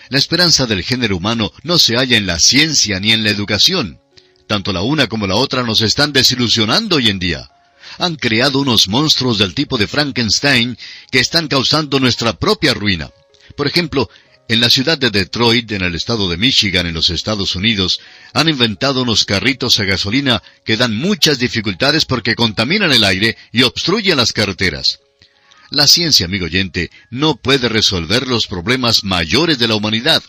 La 0.10 0.18
esperanza 0.18 0.66
del 0.66 0.82
género 0.82 1.18
humano 1.18 1.54
no 1.62 1.78
se 1.78 1.98
halla 1.98 2.18
en 2.18 2.26
la 2.26 2.40
ciencia 2.40 3.00
ni 3.00 3.12
en 3.12 3.24
la 3.24 3.30
educación. 3.30 4.00
Tanto 4.48 4.74
la 4.74 4.82
una 4.82 5.06
como 5.06 5.28
la 5.28 5.36
otra 5.36 5.62
nos 5.62 5.82
están 5.82 6.14
desilusionando 6.14 6.96
hoy 6.96 7.10
en 7.10 7.20
día. 7.20 7.48
Han 8.00 8.16
creado 8.16 8.60
unos 8.60 8.88
monstruos 8.88 9.38
del 9.38 9.54
tipo 9.54 9.78
de 9.78 9.86
Frankenstein 9.86 10.80
que 11.12 11.20
están 11.20 11.48
causando 11.48 12.00
nuestra 12.00 12.34
propia 12.34 12.74
ruina. 12.74 13.12
Por 13.56 13.68
ejemplo, 13.68 14.10
en 14.50 14.62
la 14.62 14.70
ciudad 14.70 14.98
de 14.98 15.10
Detroit, 15.10 15.72
en 15.74 15.82
el 15.82 15.96
estado 15.96 16.30
de 16.30 16.38
Michigan, 16.38 16.86
en 16.86 16.94
los 16.94 17.10
Estados 17.10 17.56
Unidos, 17.56 18.00
han 18.34 18.48
inventado 18.48 19.02
unos 19.02 19.26
carritos 19.26 19.80
a 19.80 19.84
gasolina 19.84 20.42
que 20.64 20.78
dan 20.78 20.96
muchas 20.96 21.38
dificultades 21.38 22.06
porque 22.06 22.36
contaminan 22.36 22.94
el 22.94 23.04
aire 23.04 23.38
y 23.52 23.64
obstruyen 23.64 24.18
las 24.18 24.32
carreteras. 24.32 25.00
La 25.70 25.86
ciencia, 25.86 26.26
amigo 26.26 26.46
oyente, 26.46 26.92
no 27.10 27.36
puede 27.36 27.68
resolver 27.68 28.26
los 28.26 28.48
problemas 28.48 29.04
mayores 29.04 29.60
de 29.60 29.68
la 29.68 29.76
humanidad. 29.76 30.24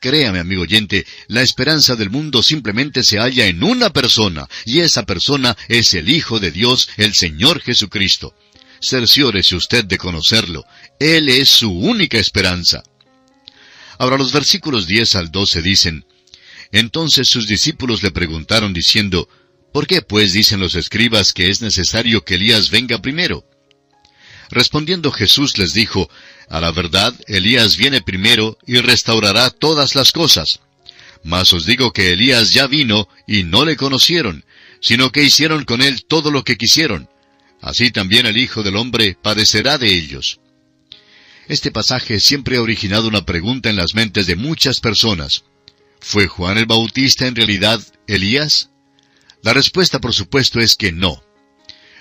Créame, 0.00 0.38
amigo 0.38 0.62
oyente, 0.62 1.04
la 1.26 1.42
esperanza 1.42 1.96
del 1.96 2.10
mundo 2.10 2.44
simplemente 2.44 3.02
se 3.02 3.18
halla 3.18 3.46
en 3.46 3.64
una 3.64 3.90
persona, 3.90 4.46
y 4.64 4.80
esa 4.80 5.04
persona 5.04 5.56
es 5.68 5.94
el 5.94 6.08
Hijo 6.10 6.38
de 6.38 6.52
Dios, 6.52 6.88
el 6.96 7.12
Señor 7.14 7.60
Jesucristo. 7.60 8.34
Cerciórese 8.80 9.56
usted 9.56 9.84
de 9.84 9.98
conocerlo. 9.98 10.64
Él 11.00 11.28
es 11.28 11.48
su 11.48 11.72
única 11.72 12.18
esperanza. 12.18 12.84
Ahora 13.98 14.18
los 14.18 14.32
versículos 14.32 14.86
10 14.86 15.16
al 15.16 15.30
12 15.30 15.62
dicen, 15.62 16.04
Entonces 16.72 17.28
sus 17.28 17.46
discípulos 17.46 18.02
le 18.02 18.10
preguntaron 18.10 18.72
diciendo, 18.72 19.28
¿Por 19.72 19.86
qué 19.86 20.02
pues 20.02 20.32
dicen 20.32 20.60
los 20.60 20.74
escribas 20.74 21.32
que 21.32 21.50
es 21.50 21.60
necesario 21.60 22.24
que 22.24 22.36
Elías 22.36 22.70
venga 22.70 23.00
primero? 23.02 23.44
Respondiendo 24.50 25.10
Jesús 25.12 25.58
les 25.58 25.74
dijo, 25.74 26.08
A 26.48 26.60
la 26.60 26.70
verdad, 26.70 27.14
Elías 27.26 27.76
viene 27.76 28.00
primero 28.00 28.58
y 28.66 28.78
restaurará 28.78 29.50
todas 29.50 29.94
las 29.94 30.12
cosas. 30.12 30.60
Mas 31.24 31.52
os 31.52 31.66
digo 31.66 31.92
que 31.92 32.12
Elías 32.12 32.52
ya 32.52 32.66
vino 32.66 33.08
y 33.26 33.42
no 33.42 33.64
le 33.64 33.76
conocieron, 33.76 34.44
sino 34.80 35.10
que 35.10 35.24
hicieron 35.24 35.64
con 35.64 35.82
él 35.82 36.04
todo 36.04 36.30
lo 36.30 36.44
que 36.44 36.56
quisieron. 36.56 37.08
Así 37.60 37.90
también 37.90 38.26
el 38.26 38.36
Hijo 38.36 38.62
del 38.62 38.76
Hombre 38.76 39.16
padecerá 39.20 39.76
de 39.78 39.92
ellos. 39.92 40.38
Este 41.48 41.70
pasaje 41.70 42.18
siempre 42.18 42.56
ha 42.56 42.62
originado 42.62 43.06
una 43.06 43.24
pregunta 43.24 43.70
en 43.70 43.76
las 43.76 43.94
mentes 43.94 44.26
de 44.26 44.34
muchas 44.34 44.80
personas. 44.80 45.44
¿Fue 46.00 46.26
Juan 46.26 46.58
el 46.58 46.66
Bautista 46.66 47.28
en 47.28 47.36
realidad 47.36 47.80
Elías? 48.08 48.70
La 49.42 49.52
respuesta, 49.52 50.00
por 50.00 50.12
supuesto, 50.12 50.58
es 50.58 50.74
que 50.74 50.90
no. 50.90 51.22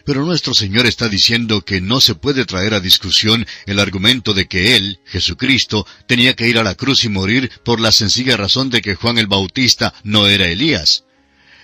Pero 0.04 0.26
nuestro 0.26 0.56
Señor 0.56 0.88
está 0.88 1.10
diciendo 1.10 1.62
que 1.62 1.80
no 1.80 2.02
se 2.02 2.16
puede 2.16 2.46
traer 2.46 2.74
a 2.74 2.80
discusión 2.80 3.46
el 3.68 3.80
argumento 3.80 4.34
de 4.34 4.48
que 4.48 4.78
Él, 4.78 5.00
Jesucristo, 5.06 5.86
tenía 6.08 6.36
que 6.36 6.48
ir 6.48 6.58
a 6.58 6.64
la 6.64 6.74
cruz 6.74 7.04
y 7.04 7.10
morir 7.10 7.52
por 7.64 7.80
la 7.80 7.92
sencilla 7.92 8.38
razón 8.38 8.72
de 8.72 8.82
que 8.82 8.96
Juan 8.96 9.20
el 9.20 9.28
Bautista 9.28 9.94
no 10.04 10.26
era 10.28 10.48
Elías. 10.48 11.04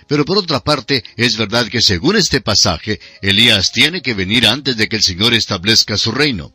Pero 0.06 0.24
por 0.24 0.38
otra 0.38 0.60
parte, 0.60 1.02
es 1.16 1.36
verdad 1.36 1.66
que 1.66 1.82
según 1.82 2.16
este 2.16 2.40
pasaje, 2.40 3.00
Elías 3.22 3.72
tiene 3.72 4.02
que 4.02 4.14
venir 4.14 4.46
antes 4.46 4.76
de 4.76 4.88
que 4.88 4.96
el 4.96 5.02
Señor 5.02 5.34
establezca 5.34 5.96
su 5.96 6.12
reino. 6.12 6.54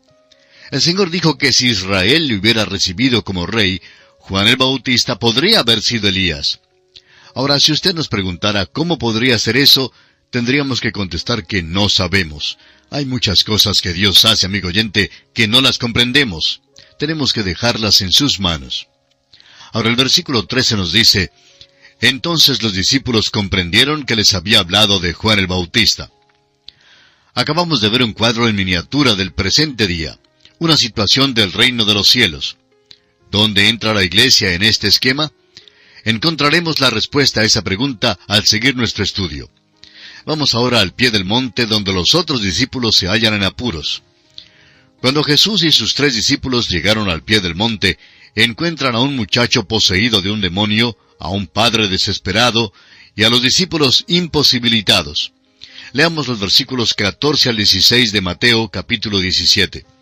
El 0.70 0.82
Señor 0.82 1.10
dijo 1.10 1.38
que 1.38 1.54
si 1.54 1.70
Israel 1.70 2.28
le 2.28 2.36
hubiera 2.36 2.66
recibido 2.66 3.24
como 3.24 3.46
rey, 3.46 3.82
Juan 4.20 4.48
el 4.48 4.58
Bautista 4.58 5.18
podría 5.18 5.60
haber 5.60 5.82
sido 5.82 6.10
Elías. 6.10 6.60
Ahora, 7.34 7.60
si 7.60 7.72
usted 7.72 7.94
nos 7.94 8.10
preguntara 8.10 8.66
cómo 8.66 8.98
podría 8.98 9.40
ser 9.40 9.56
eso, 9.56 9.94
tendríamos 10.30 10.82
que 10.82 10.92
contestar 10.92 11.48
que 11.48 11.64
no 11.64 11.88
sabemos. 11.88 12.58
Hay 12.90 13.06
muchas 13.06 13.46
cosas 13.46 13.82
que 13.82 13.94
Dios 13.94 14.26
hace, 14.26 14.46
amigo 14.46 14.68
oyente, 14.68 15.10
que 15.34 15.48
no 15.48 15.62
las 15.62 15.78
comprendemos. 15.78 16.62
Tenemos 17.00 17.32
que 17.32 17.44
dejarlas 17.44 18.02
en 18.02 18.12
sus 18.12 18.40
manos. 18.40 18.88
Ahora 19.72 19.90
el 19.90 19.96
versículo 19.96 20.46
13 20.48 20.76
nos 20.76 20.92
dice, 20.92 21.32
Entonces 22.02 22.62
los 22.62 22.74
discípulos 22.74 23.30
comprendieron 23.30 24.04
que 24.04 24.16
les 24.18 24.34
había 24.34 24.60
hablado 24.60 25.00
de 25.00 25.14
Juan 25.14 25.40
el 25.40 25.48
Bautista. 25.48 26.12
Acabamos 27.34 27.80
de 27.80 27.90
ver 27.90 28.04
un 28.04 28.14
cuadro 28.14 28.50
en 28.50 28.56
miniatura 28.56 29.16
del 29.16 29.32
presente 29.32 29.88
día 29.88 30.20
una 30.60 30.78
situación 30.78 31.34
del 31.34 31.52
reino 31.54 31.86
de 31.86 31.94
los 31.94 32.08
cielos. 32.08 32.58
¿Dónde 33.30 33.70
entra 33.70 33.94
la 33.94 34.04
iglesia 34.04 34.54
en 34.54 34.64
este 34.64 34.88
esquema? 34.88 35.32
Encontraremos 36.04 36.80
la 36.80 36.90
respuesta 36.90 37.42
a 37.42 37.44
esa 37.44 37.62
pregunta 37.64 38.18
al 38.28 38.46
seguir 38.46 38.76
nuestro 38.76 39.04
estudio. 39.04 39.50
Vamos 40.26 40.56
ahora 40.56 40.80
al 40.80 40.94
pie 40.94 41.12
del 41.12 41.26
monte 41.26 41.66
donde 41.66 41.94
los 41.94 42.16
otros 42.16 42.42
discípulos 42.42 42.96
se 42.96 43.08
hallan 43.08 43.34
en 43.34 43.44
apuros. 43.44 44.04
Cuando 45.02 45.24
Jesús 45.24 45.64
y 45.64 45.72
sus 45.72 45.94
tres 45.94 46.16
discípulos 46.16 46.70
llegaron 46.70 47.10
al 47.10 47.24
pie 47.24 47.40
del 47.40 47.56
monte, 47.56 48.00
encuentran 48.36 48.96
a 48.96 49.00
un 49.00 49.16
muchacho 49.16 49.68
poseído 49.68 50.22
de 50.22 50.32
un 50.32 50.42
demonio, 50.42 50.98
a 51.20 51.30
un 51.30 51.48
padre 51.48 51.88
desesperado 51.88 52.74
y 53.16 53.24
a 53.24 53.30
los 53.30 53.42
discípulos 53.42 54.06
imposibilitados. 54.08 55.34
Leamos 55.94 56.28
los 56.28 56.40
versículos 56.40 56.94
14 56.94 57.50
al 57.50 57.58
16 57.58 58.12
de 58.12 58.22
Mateo 58.22 58.70
capítulo 58.70 59.20
17. 59.20 59.97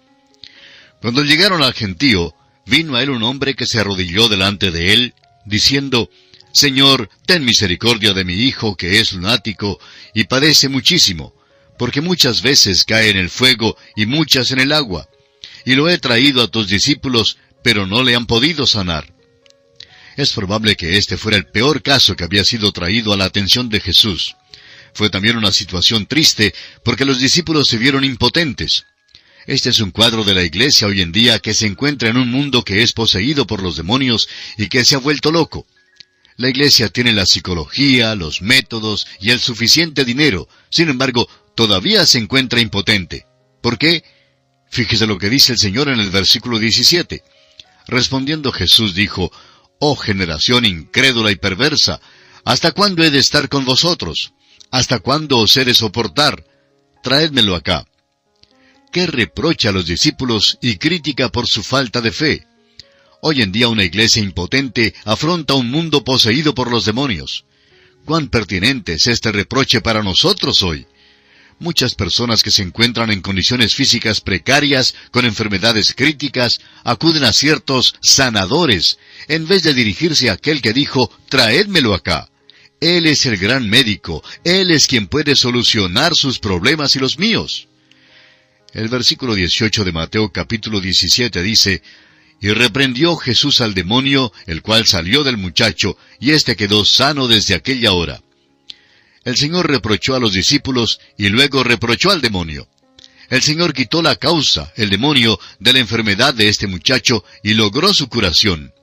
Cuando 1.02 1.24
llegaron 1.24 1.62
al 1.62 1.74
gentío, 1.74 2.34
vino 2.66 2.96
a 2.96 3.04
él 3.04 3.10
un 3.10 3.24
hombre 3.24 3.56
que 3.56 3.66
se 3.66 3.80
arrodilló 3.80 4.28
delante 4.28 4.72
de 4.72 4.94
él, 4.94 5.14
diciendo, 5.46 6.10
Señor, 6.52 7.10
ten 7.26 7.44
misericordia 7.44 8.14
de 8.14 8.24
mi 8.24 8.34
hijo 8.34 8.76
que 8.76 9.00
es 9.00 9.14
lunático 9.14 9.80
y 10.14 10.24
padece 10.24 10.70
muchísimo, 10.70 11.34
porque 11.78 12.02
muchas 12.02 12.42
veces 12.42 12.86
cae 12.86 13.10
en 13.10 13.18
el 13.18 13.30
fuego 13.30 13.78
y 13.96 14.06
muchas 14.06 14.52
en 14.52 14.60
el 14.60 14.72
agua. 14.72 15.08
Y 15.66 15.76
lo 15.76 15.90
he 15.90 15.98
traído 15.98 16.42
a 16.42 16.48
tus 16.48 16.68
discípulos, 16.68 17.38
pero 17.62 17.86
no 17.86 18.04
le 18.04 18.16
han 18.16 18.26
podido 18.26 18.66
sanar. 18.66 19.14
Es 20.16 20.32
probable 20.32 20.76
que 20.76 20.98
este 20.98 21.18
fuera 21.18 21.38
el 21.38 21.48
peor 21.48 21.82
caso 21.82 22.16
que 22.16 22.24
había 22.24 22.46
sido 22.46 22.72
traído 22.72 23.12
a 23.12 23.18
la 23.18 23.26
atención 23.26 23.68
de 23.68 23.82
Jesús. 23.82 24.36
Fue 24.94 25.10
también 25.10 25.36
una 25.36 25.52
situación 25.52 26.06
triste 26.06 26.54
porque 26.84 27.04
los 27.04 27.20
discípulos 27.20 27.68
se 27.68 27.78
vieron 27.78 28.06
impotentes. 28.06 28.86
Este 29.48 29.70
es 29.70 29.80
un 29.80 29.92
cuadro 29.92 30.24
de 30.24 30.34
la 30.34 30.42
iglesia 30.42 30.88
hoy 30.88 31.02
en 31.02 31.12
día 31.12 31.38
que 31.38 31.54
se 31.54 31.68
encuentra 31.68 32.10
en 32.10 32.18
un 32.18 32.32
mundo 32.32 32.64
que 32.64 32.82
es 32.82 32.94
poseído 32.94 33.46
por 33.46 33.62
los 33.62 33.78
demonios 33.78 34.28
y 34.58 34.70
que 34.70 34.84
se 34.84 34.96
ha 34.96 35.00
vuelto 35.00 35.32
loco. 35.32 35.68
La 36.36 36.50
iglesia 36.50 36.90
tiene 36.90 37.14
la 37.14 37.28
psicología, 37.28 38.16
los 38.16 38.42
métodos 38.42 39.06
y 39.22 39.30
el 39.30 39.40
suficiente 39.40 40.04
dinero, 40.04 40.50
sin 40.72 40.90
embargo, 40.90 41.30
todavía 41.56 42.08
se 42.08 42.18
encuentra 42.18 42.60
impotente. 42.60 43.28
¿Por 43.62 43.78
qué? 43.78 44.04
Fíjese 44.72 45.06
lo 45.06 45.20
que 45.20 45.30
dice 45.30 45.54
el 45.54 45.60
Señor 45.60 45.90
en 45.90 46.00
el 46.00 46.10
versículo 46.10 46.58
17. 46.58 47.24
Respondiendo 47.88 48.52
Jesús 48.52 48.96
dijo, 48.96 49.32
Oh 49.80 49.96
generación 49.96 50.66
incrédula 50.66 51.30
y 51.30 51.36
perversa, 51.36 52.02
¿hasta 52.46 52.72
cuándo 52.72 53.04
he 53.04 53.12
de 53.12 53.20
estar 53.20 53.48
con 53.48 53.64
vosotros? 53.64 54.34
¿Hasta 54.72 55.00
cuándo 55.00 55.38
os 55.38 55.56
he 55.56 55.66
de 55.66 55.76
soportar? 55.76 56.44
Traédmelo 57.04 57.56
acá 57.56 57.86
qué 58.96 59.08
reprocha 59.08 59.68
a 59.68 59.72
los 59.74 59.86
discípulos 59.86 60.58
y 60.62 60.78
crítica 60.78 61.28
por 61.28 61.48
su 61.48 61.64
falta 61.64 62.00
de 62.00 62.14
fe. 62.14 62.48
Hoy 63.20 63.42
en 63.42 63.52
día 63.52 63.68
una 63.68 63.84
iglesia 63.84 64.24
impotente 64.24 64.94
afronta 65.04 65.54
un 65.54 65.70
mundo 65.70 66.06
poseído 66.06 66.56
por 66.56 66.72
los 66.72 66.86
demonios. 66.86 67.44
¿Cuán 68.06 68.30
pertinente 68.30 68.94
es 68.94 69.08
este 69.08 69.34
reproche 69.34 69.82
para 69.82 70.02
nosotros 70.02 70.64
hoy? 70.64 70.88
Muchas 71.60 71.94
personas 71.94 72.42
que 72.42 72.52
se 72.52 72.62
encuentran 72.62 73.12
en 73.12 73.20
condiciones 73.20 73.76
físicas 73.76 74.22
precarias, 74.22 74.96
con 75.12 75.26
enfermedades 75.26 75.94
críticas, 75.94 76.62
acuden 76.86 77.26
a 77.26 77.34
ciertos 77.34 77.96
sanadores, 78.02 78.98
en 79.28 79.46
vez 79.46 79.64
de 79.64 79.74
dirigirse 79.74 80.30
a 80.30 80.34
aquel 80.34 80.62
que 80.62 80.72
dijo, 80.72 81.12
traédmelo 81.28 81.94
acá. 81.94 82.30
Él 82.80 83.08
es 83.08 83.26
el 83.26 83.36
gran 83.36 83.70
médico, 83.70 84.24
Él 84.46 84.72
es 84.72 84.88
quien 84.88 85.08
puede 85.08 85.36
solucionar 85.36 86.16
sus 86.16 86.40
problemas 86.40 86.96
y 86.96 87.00
los 87.00 87.20
míos. 87.20 87.68
El 88.76 88.90
versículo 88.90 89.36
18 89.36 89.86
de 89.86 89.94
Mateo 89.94 90.34
capítulo 90.34 90.82
17 90.82 91.42
dice, 91.42 91.82
Y 92.42 92.50
reprendió 92.50 93.16
Jesús 93.16 93.62
al 93.62 93.74
demonio, 93.74 94.34
el 94.48 94.62
cual 94.62 94.86
salió 94.86 95.24
del 95.24 95.38
muchacho, 95.38 95.98
y 96.20 96.32
éste 96.32 96.58
quedó 96.58 96.84
sano 96.84 97.30
desde 97.30 97.56
aquella 97.56 97.94
hora. 97.94 98.22
El 99.24 99.38
Señor 99.38 99.70
reprochó 99.70 100.14
a 100.14 100.20
los 100.20 100.34
discípulos 100.34 101.00
y 101.18 101.30
luego 101.30 101.64
reprochó 101.64 102.12
al 102.12 102.20
demonio. 102.20 102.68
El 103.30 103.42
Señor 103.42 103.74
quitó 103.74 104.02
la 104.02 104.18
causa, 104.18 104.74
el 104.76 104.90
demonio, 104.90 105.40
de 105.58 105.72
la 105.72 105.80
enfermedad 105.80 106.34
de 106.34 106.50
este 106.50 106.68
muchacho 106.68 107.24
y 107.44 107.54
logró 107.54 107.94
su 107.94 108.10
curación. 108.10 108.74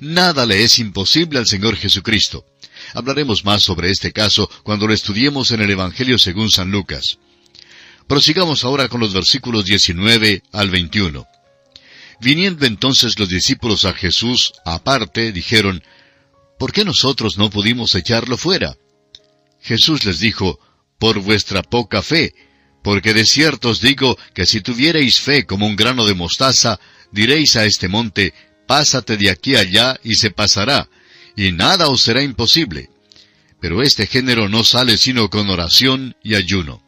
Nada 0.00 0.46
le 0.46 0.64
es 0.64 0.80
imposible 0.80 1.38
al 1.38 1.46
Señor 1.46 1.76
Jesucristo. 1.76 2.44
Hablaremos 2.92 3.44
más 3.44 3.62
sobre 3.62 3.92
este 3.92 4.12
caso 4.12 4.50
cuando 4.64 4.88
lo 4.88 4.94
estudiemos 4.94 5.52
en 5.52 5.60
el 5.60 5.70
Evangelio 5.70 6.18
según 6.18 6.50
San 6.50 6.72
Lucas. 6.72 7.18
Prosigamos 8.08 8.64
ahora 8.64 8.88
con 8.88 9.00
los 9.00 9.12
versículos 9.12 9.66
19 9.66 10.42
al 10.52 10.70
21. 10.70 11.26
Viniendo 12.20 12.64
entonces 12.64 13.18
los 13.18 13.28
discípulos 13.28 13.84
a 13.84 13.92
Jesús, 13.92 14.54
aparte, 14.64 15.30
dijeron, 15.30 15.84
¿por 16.58 16.72
qué 16.72 16.86
nosotros 16.86 17.36
no 17.36 17.50
pudimos 17.50 17.94
echarlo 17.94 18.38
fuera? 18.38 18.78
Jesús 19.60 20.06
les 20.06 20.20
dijo, 20.20 20.58
por 20.98 21.18
vuestra 21.18 21.62
poca 21.62 22.02
fe, 22.02 22.34
porque 22.82 23.12
de 23.12 23.26
cierto 23.26 23.68
os 23.68 23.82
digo 23.82 24.16
que 24.34 24.46
si 24.46 24.62
tuviereis 24.62 25.20
fe 25.20 25.44
como 25.44 25.66
un 25.66 25.76
grano 25.76 26.06
de 26.06 26.14
mostaza, 26.14 26.80
diréis 27.12 27.56
a 27.56 27.66
este 27.66 27.88
monte, 27.88 28.32
pásate 28.66 29.18
de 29.18 29.28
aquí 29.28 29.54
allá 29.54 30.00
y 30.02 30.14
se 30.14 30.30
pasará, 30.30 30.88
y 31.36 31.52
nada 31.52 31.88
os 31.88 32.00
será 32.00 32.22
imposible. 32.22 32.88
Pero 33.60 33.82
este 33.82 34.06
género 34.06 34.48
no 34.48 34.64
sale 34.64 34.96
sino 34.96 35.28
con 35.28 35.50
oración 35.50 36.16
y 36.22 36.36
ayuno. 36.36 36.87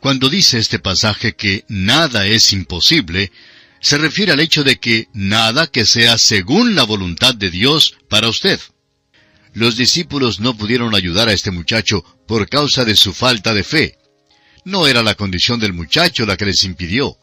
Cuando 0.00 0.28
dice 0.28 0.58
este 0.58 0.78
pasaje 0.78 1.34
que 1.34 1.64
nada 1.68 2.26
es 2.26 2.52
imposible, 2.52 3.32
se 3.80 3.98
refiere 3.98 4.32
al 4.32 4.40
hecho 4.40 4.62
de 4.62 4.76
que 4.76 5.08
nada 5.12 5.66
que 5.66 5.84
sea 5.86 6.18
según 6.18 6.74
la 6.74 6.84
voluntad 6.84 7.34
de 7.34 7.50
Dios 7.50 7.96
para 8.08 8.28
usted. 8.28 8.60
Los 9.54 9.76
discípulos 9.76 10.38
no 10.40 10.56
pudieron 10.56 10.94
ayudar 10.94 11.28
a 11.28 11.32
este 11.32 11.50
muchacho 11.50 12.04
por 12.26 12.48
causa 12.48 12.84
de 12.84 12.94
su 12.94 13.12
falta 13.12 13.54
de 13.54 13.64
fe. 13.64 13.98
No 14.64 14.86
era 14.86 15.02
la 15.02 15.14
condición 15.14 15.58
del 15.58 15.72
muchacho 15.72 16.26
la 16.26 16.36
que 16.36 16.46
les 16.46 16.62
impidió. 16.64 17.16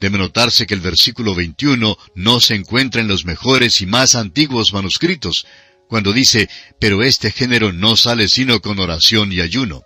Debe 0.00 0.18
notarse 0.18 0.66
que 0.66 0.74
el 0.74 0.80
versículo 0.80 1.34
21 1.34 1.96
no 2.14 2.40
se 2.40 2.54
encuentra 2.54 3.00
en 3.00 3.08
los 3.08 3.24
mejores 3.24 3.80
y 3.80 3.86
más 3.86 4.14
antiguos 4.14 4.72
manuscritos, 4.72 5.46
cuando 5.88 6.12
dice, 6.12 6.48
pero 6.78 7.02
este 7.02 7.32
género 7.32 7.72
no 7.72 7.96
sale 7.96 8.28
sino 8.28 8.60
con 8.60 8.78
oración 8.78 9.32
y 9.32 9.40
ayuno. 9.40 9.84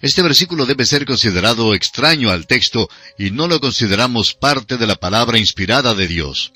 Este 0.00 0.22
versículo 0.22 0.66
debe 0.66 0.86
ser 0.86 1.04
considerado 1.04 1.74
extraño 1.74 2.30
al 2.30 2.46
texto 2.46 2.88
y 3.18 3.30
no 3.30 3.48
lo 3.48 3.60
consideramos 3.60 4.34
parte 4.34 4.76
de 4.76 4.86
la 4.86 4.96
palabra 4.96 5.38
inspirada 5.38 5.94
de 5.94 6.06
Dios. 6.06 6.52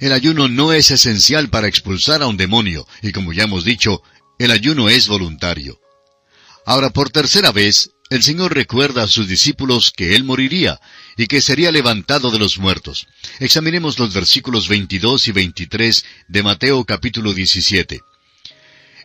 El 0.00 0.12
ayuno 0.12 0.48
no 0.48 0.72
es 0.72 0.90
esencial 0.90 1.48
para 1.48 1.66
expulsar 1.66 2.22
a 2.22 2.28
un 2.28 2.36
demonio, 2.36 2.86
y 3.02 3.10
como 3.10 3.32
ya 3.32 3.44
hemos 3.44 3.64
dicho, 3.64 4.02
el 4.38 4.52
ayuno 4.52 4.88
es 4.88 5.08
voluntario. 5.08 5.80
Ahora, 6.64 6.90
por 6.90 7.10
tercera 7.10 7.50
vez, 7.50 7.90
el 8.10 8.22
Señor 8.22 8.54
recuerda 8.54 9.02
a 9.02 9.08
sus 9.08 9.26
discípulos 9.26 9.90
que 9.90 10.14
Él 10.14 10.22
moriría 10.22 10.80
y 11.16 11.26
que 11.26 11.40
sería 11.40 11.72
levantado 11.72 12.30
de 12.30 12.38
los 12.38 12.58
muertos. 12.58 13.06
Examinemos 13.40 13.98
los 13.98 14.14
versículos 14.14 14.68
22 14.68 15.28
y 15.28 15.32
23 15.32 16.04
de 16.28 16.42
Mateo 16.42 16.84
capítulo 16.84 17.34
17. 17.34 18.00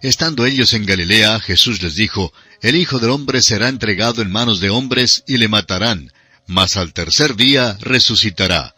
Estando 0.04 0.46
ellos 0.46 0.74
en 0.74 0.86
Galilea, 0.86 1.40
Jesús 1.40 1.82
les 1.82 1.96
dijo, 1.96 2.34
El 2.62 2.76
Hijo 2.76 3.00
del 3.00 3.10
Hombre 3.10 3.42
será 3.42 3.70
entregado 3.70 4.22
en 4.22 4.30
manos 4.30 4.60
de 4.60 4.70
hombres 4.70 5.24
y 5.28 5.38
le 5.38 5.48
matarán, 5.48 6.12
mas 6.46 6.76
al 6.76 6.92
tercer 6.92 7.38
día 7.38 7.78
resucitará. 7.80 8.76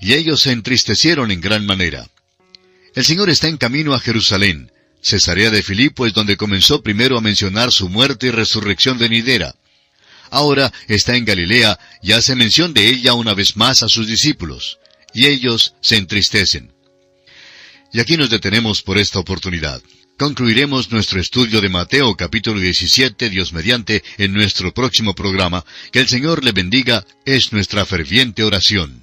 Y 0.00 0.14
ellos 0.14 0.40
se 0.40 0.50
entristecieron 0.50 1.30
en 1.30 1.40
gran 1.40 1.64
manera. 1.64 2.08
El 2.96 3.04
Señor 3.04 3.30
está 3.30 3.46
en 3.46 3.58
camino 3.58 3.94
a 3.94 4.00
Jerusalén. 4.00 4.72
Cesarea 5.00 5.52
de 5.52 5.62
Filipo 5.62 6.04
es 6.04 6.12
donde 6.12 6.36
comenzó 6.36 6.82
primero 6.82 7.16
a 7.16 7.20
mencionar 7.20 7.70
su 7.70 7.88
muerte 7.88 8.26
y 8.26 8.30
resurrección 8.30 8.98
venidera. 8.98 9.54
Ahora 10.30 10.72
está 10.88 11.14
en 11.14 11.24
Galilea 11.24 11.78
y 12.02 12.10
hace 12.10 12.34
mención 12.34 12.74
de 12.74 12.88
ella 12.88 13.14
una 13.14 13.34
vez 13.34 13.56
más 13.56 13.84
a 13.84 13.88
sus 13.88 14.08
discípulos. 14.08 14.80
Y 15.14 15.26
ellos 15.26 15.74
se 15.80 15.96
entristecen. 15.96 16.72
Y 17.92 18.00
aquí 18.00 18.16
nos 18.16 18.30
detenemos 18.30 18.82
por 18.82 18.98
esta 18.98 19.20
oportunidad. 19.20 19.80
Concluiremos 20.18 20.90
nuestro 20.92 21.20
estudio 21.20 21.60
de 21.60 21.68
Mateo 21.68 22.16
capítulo 22.16 22.58
17, 22.58 23.28
Dios 23.28 23.52
mediante, 23.52 24.02
en 24.16 24.32
nuestro 24.32 24.72
próximo 24.72 25.14
programa. 25.14 25.62
Que 25.92 26.00
el 26.00 26.08
Señor 26.08 26.42
le 26.42 26.52
bendiga, 26.52 27.04
es 27.26 27.52
nuestra 27.52 27.84
ferviente 27.84 28.42
oración. 28.42 29.02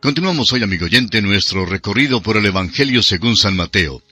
Continuamos 0.00 0.50
hoy, 0.52 0.62
amigo 0.62 0.86
oyente, 0.86 1.20
nuestro 1.20 1.66
recorrido 1.66 2.22
por 2.22 2.38
el 2.38 2.46
Evangelio 2.46 3.02
según 3.02 3.36
San 3.36 3.54
Mateo. 3.54 4.02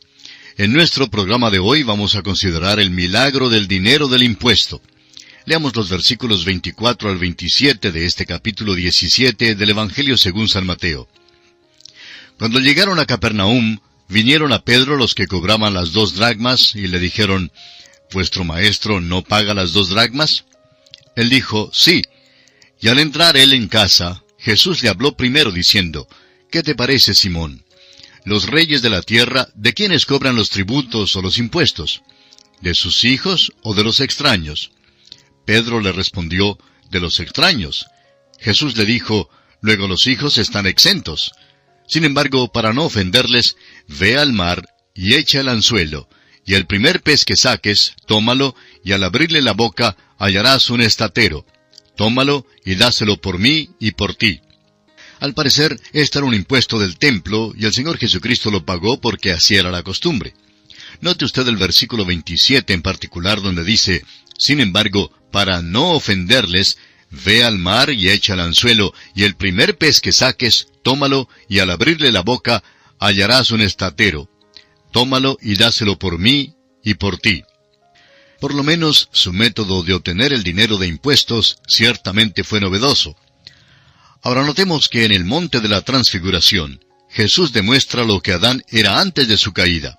En 0.59 0.75
nuestro 0.75 1.09
programa 1.09 1.50
de 1.50 1.61
hoy 1.61 1.83
vamos 1.83 2.14
a 2.14 2.23
considerar 2.23 2.78
el 2.78 2.90
milagro 2.90 3.49
del 3.49 3.66
dinero 3.66 4.06
del 4.06 4.23
impuesto. 4.23 4.82
Leamos 5.47 5.75
los 5.75 5.89
versículos 5.89 6.45
24 6.45 7.08
al 7.08 7.17
27 7.17 7.91
de 7.91 8.04
este 8.04 8.26
capítulo 8.26 8.75
17 8.75 9.54
del 9.54 9.71
Evangelio 9.71 10.19
según 10.19 10.47
San 10.47 10.67
Mateo. 10.67 11.08
Cuando 12.39 12.60
llegaron 12.60 12.99
a 12.99 13.06
Capernaum, 13.06 13.78
Vinieron 14.08 14.52
a 14.52 14.64
Pedro 14.64 14.97
los 14.97 15.14
que 15.14 15.26
cobraban 15.26 15.75
las 15.75 15.93
dos 15.93 16.14
dragmas 16.14 16.75
y 16.75 16.86
le 16.86 16.99
dijeron, 16.99 17.50
¿Vuestro 18.12 18.45
maestro 18.45 19.00
no 19.00 19.23
paga 19.23 19.54
las 19.54 19.73
dos 19.73 19.88
dragmas? 19.88 20.45
Él 21.17 21.30
dijo, 21.30 21.71
sí. 21.73 22.02
Y 22.80 22.88
al 22.88 22.99
entrar 22.99 23.36
él 23.36 23.52
en 23.52 23.69
casa, 23.69 24.23
Jesús 24.38 24.82
le 24.82 24.88
habló 24.88 25.17
primero 25.17 25.50
diciendo, 25.50 26.06
¿Qué 26.50 26.62
te 26.62 26.75
parece, 26.75 27.14
Simón? 27.14 27.64
Los 28.25 28.47
reyes 28.47 28.82
de 28.82 28.90
la 28.90 29.02
tierra, 29.02 29.49
¿de 29.54 29.75
quiénes 29.75 30.06
cobran 30.06 30.36
los 30.36 30.50
tributos 30.50 31.14
o 31.17 31.23
los 31.23 31.38
impuestos? 31.38 32.02
¿De 32.60 32.75
sus 32.75 33.04
hijos 33.04 33.52
o 33.62 33.75
de 33.75 33.84
los 33.84 34.00
extraños? 34.00 34.71
Pedro 35.45 35.80
le 35.80 35.93
respondió, 35.93 36.58
de 36.90 37.00
los 37.00 37.21
extraños. 37.21 37.86
Jesús 38.38 38.76
le 38.76 38.84
dijo, 38.84 39.28
luego 39.60 39.88
los 39.88 40.06
hijos 40.06 40.38
están 40.38 40.67
exentos. 40.67 41.32
Sin 41.86 42.04
embargo, 42.04 42.50
para 42.50 42.73
no 42.73 42.84
ofenderles, 42.84 43.56
ve 43.86 44.16
al 44.16 44.32
mar 44.32 44.68
y 44.94 45.14
echa 45.14 45.40
el 45.40 45.49
anzuelo, 45.49 46.08
y 46.47 46.54
el 46.54 46.66
primer 46.66 47.02
pez 47.02 47.25
que 47.25 47.36
saques, 47.36 47.94
tómalo, 48.06 48.54
y 48.84 48.92
al 48.92 49.04
abrirle 49.04 49.42
la 49.42 49.52
boca 49.52 49.97
hallarás 50.18 50.70
un 50.70 50.80
estatero. 50.80 51.47
Tómalo 51.97 52.47
y 52.64 52.75
dáselo 52.75 53.20
por 53.20 53.38
mí 53.38 53.70
y 53.78 53.92
por 53.92 54.14
ti. 54.14 54.40
Al 55.20 55.34
parecer, 55.34 55.80
este 55.92 56.18
era 56.18 56.26
un 56.26 56.34
impuesto 56.34 56.78
del 56.78 56.99
templo, 56.99 57.52
y 57.56 57.66
el 57.66 57.73
Señor 57.73 57.99
Jesucristo 57.99 58.50
lo 58.50 58.64
pagó 58.64 59.00
porque 59.00 59.32
así 59.32 59.56
era 59.56 59.70
la 59.70 59.82
costumbre. 59.82 60.34
Note 61.00 61.25
usted 61.25 61.47
el 61.49 61.56
versículo 61.56 62.04
27 62.04 62.73
en 62.73 62.82
particular 62.82 63.40
donde 63.40 63.64
dice, 63.64 64.04
Sin 64.38 64.60
embargo, 64.60 65.12
para 65.30 65.62
no 65.62 65.92
ofenderles, 65.92 66.78
Ve 67.25 67.45
al 67.45 67.59
mar 67.59 67.91
y 67.91 68.11
echa 68.11 68.35
el 68.35 68.41
anzuelo, 68.41 68.93
y 69.15 69.25
el 69.25 69.37
primer 69.37 69.79
pez 69.79 70.00
que 70.00 70.13
saques, 70.13 70.69
tómalo, 70.83 71.29
y 71.49 71.61
al 71.61 71.71
abrirle 71.71 72.11
la 72.11 72.23
boca, 72.23 72.63
hallarás 72.99 73.50
un 73.50 73.61
estatero. 73.61 74.29
Tómalo 74.91 75.39
y 75.41 75.57
dáselo 75.57 75.99
por 75.99 76.19
mí 76.19 76.55
y 76.83 76.95
por 76.95 77.19
ti. 77.19 77.45
Por 78.41 78.55
lo 78.55 78.63
menos 78.63 79.09
su 79.13 79.33
método 79.33 79.83
de 79.83 79.95
obtener 79.95 80.33
el 80.33 80.43
dinero 80.43 80.77
de 80.77 80.87
impuestos 80.87 81.59
ciertamente 81.67 82.45
fue 82.45 82.61
novedoso. 82.61 83.17
Ahora 84.23 84.45
notemos 84.45 84.89
que 84.89 85.05
en 85.05 85.13
el 85.13 85.25
monte 85.25 85.61
de 85.61 85.69
la 85.69 85.83
transfiguración, 85.83 86.85
Jesús 87.11 87.53
demuestra 87.53 88.05
lo 88.05 88.21
que 88.21 88.33
Adán 88.33 88.65
era 88.71 89.00
antes 89.00 89.29
de 89.29 89.37
su 89.37 89.53
caída. 89.53 89.99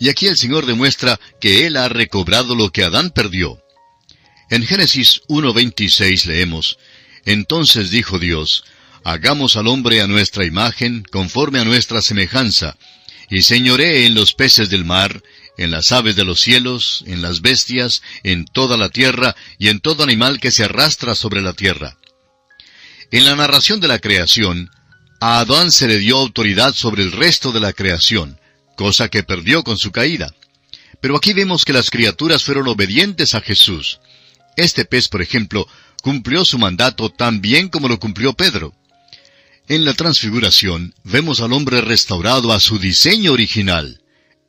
Y 0.00 0.08
aquí 0.08 0.26
el 0.26 0.36
Señor 0.36 0.64
demuestra 0.64 1.20
que 1.40 1.66
Él 1.66 1.76
ha 1.76 1.88
recobrado 1.88 2.54
lo 2.54 2.70
que 2.70 2.84
Adán 2.84 3.10
perdió. 3.10 3.60
En 4.50 4.64
Génesis 4.64 5.22
1.26 5.28 6.24
leemos, 6.24 6.78
Entonces 7.24 7.90
dijo 7.90 8.18
Dios, 8.18 8.64
Hagamos 9.04 9.56
al 9.56 9.68
hombre 9.68 10.00
a 10.00 10.06
nuestra 10.06 10.44
imagen, 10.44 11.04
conforme 11.10 11.60
a 11.60 11.64
nuestra 11.64 12.02
semejanza, 12.02 12.76
y 13.30 13.42
señoree 13.42 14.06
en 14.06 14.14
los 14.14 14.34
peces 14.34 14.70
del 14.70 14.84
mar, 14.84 15.22
en 15.56 15.70
las 15.70 15.92
aves 15.92 16.16
de 16.16 16.24
los 16.24 16.40
cielos, 16.40 17.04
en 17.06 17.22
las 17.22 17.40
bestias, 17.40 18.02
en 18.22 18.44
toda 18.44 18.76
la 18.76 18.88
tierra, 18.88 19.36
y 19.58 19.68
en 19.68 19.80
todo 19.80 20.02
animal 20.02 20.40
que 20.40 20.50
se 20.50 20.64
arrastra 20.64 21.14
sobre 21.14 21.42
la 21.42 21.52
tierra. 21.52 21.96
En 23.10 23.24
la 23.24 23.36
narración 23.36 23.80
de 23.80 23.88
la 23.88 23.98
creación, 23.98 24.70
a 25.20 25.40
Adán 25.40 25.72
se 25.72 25.88
le 25.88 25.98
dio 25.98 26.16
autoridad 26.16 26.74
sobre 26.74 27.02
el 27.02 27.12
resto 27.12 27.50
de 27.52 27.60
la 27.60 27.72
creación, 27.72 28.38
cosa 28.76 29.08
que 29.08 29.22
perdió 29.22 29.64
con 29.64 29.78
su 29.78 29.90
caída. 29.90 30.32
Pero 31.00 31.16
aquí 31.16 31.32
vemos 31.32 31.64
que 31.64 31.72
las 31.72 31.90
criaturas 31.90 32.44
fueron 32.44 32.68
obedientes 32.68 33.34
a 33.34 33.40
Jesús. 33.40 34.00
Este 34.58 34.84
pez, 34.84 35.06
por 35.06 35.22
ejemplo, 35.22 35.68
cumplió 36.02 36.44
su 36.44 36.58
mandato 36.58 37.10
tan 37.10 37.40
bien 37.40 37.68
como 37.68 37.86
lo 37.86 38.00
cumplió 38.00 38.32
Pedro. 38.32 38.74
En 39.68 39.84
la 39.84 39.94
transfiguración 39.94 40.94
vemos 41.04 41.40
al 41.40 41.52
hombre 41.52 41.80
restaurado 41.80 42.52
a 42.52 42.58
su 42.58 42.80
diseño 42.80 43.32
original. 43.32 44.02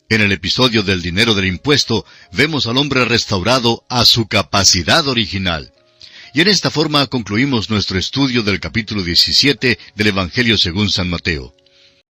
En 0.10 0.22
el 0.22 0.32
episodio 0.32 0.82
del 0.82 1.04
dinero 1.04 1.36
del 1.36 1.46
impuesto 1.46 2.08
vemos 2.32 2.66
al 2.66 2.78
hombre 2.78 3.06
restaurado 3.06 3.86
a 3.88 4.04
su 4.04 4.28
capacidad 4.28 5.08
original. 5.08 5.72
Y 6.34 6.42
en 6.42 6.48
esta 6.48 6.72
forma 6.72 7.06
concluimos 7.06 7.70
nuestro 7.70 8.00
estudio 8.00 8.42
del 8.42 8.60
capítulo 8.60 9.04
17 9.04 9.78
del 9.94 10.08
Evangelio 10.08 10.58
según 10.58 10.90
San 10.90 11.08
Mateo. 11.08 11.54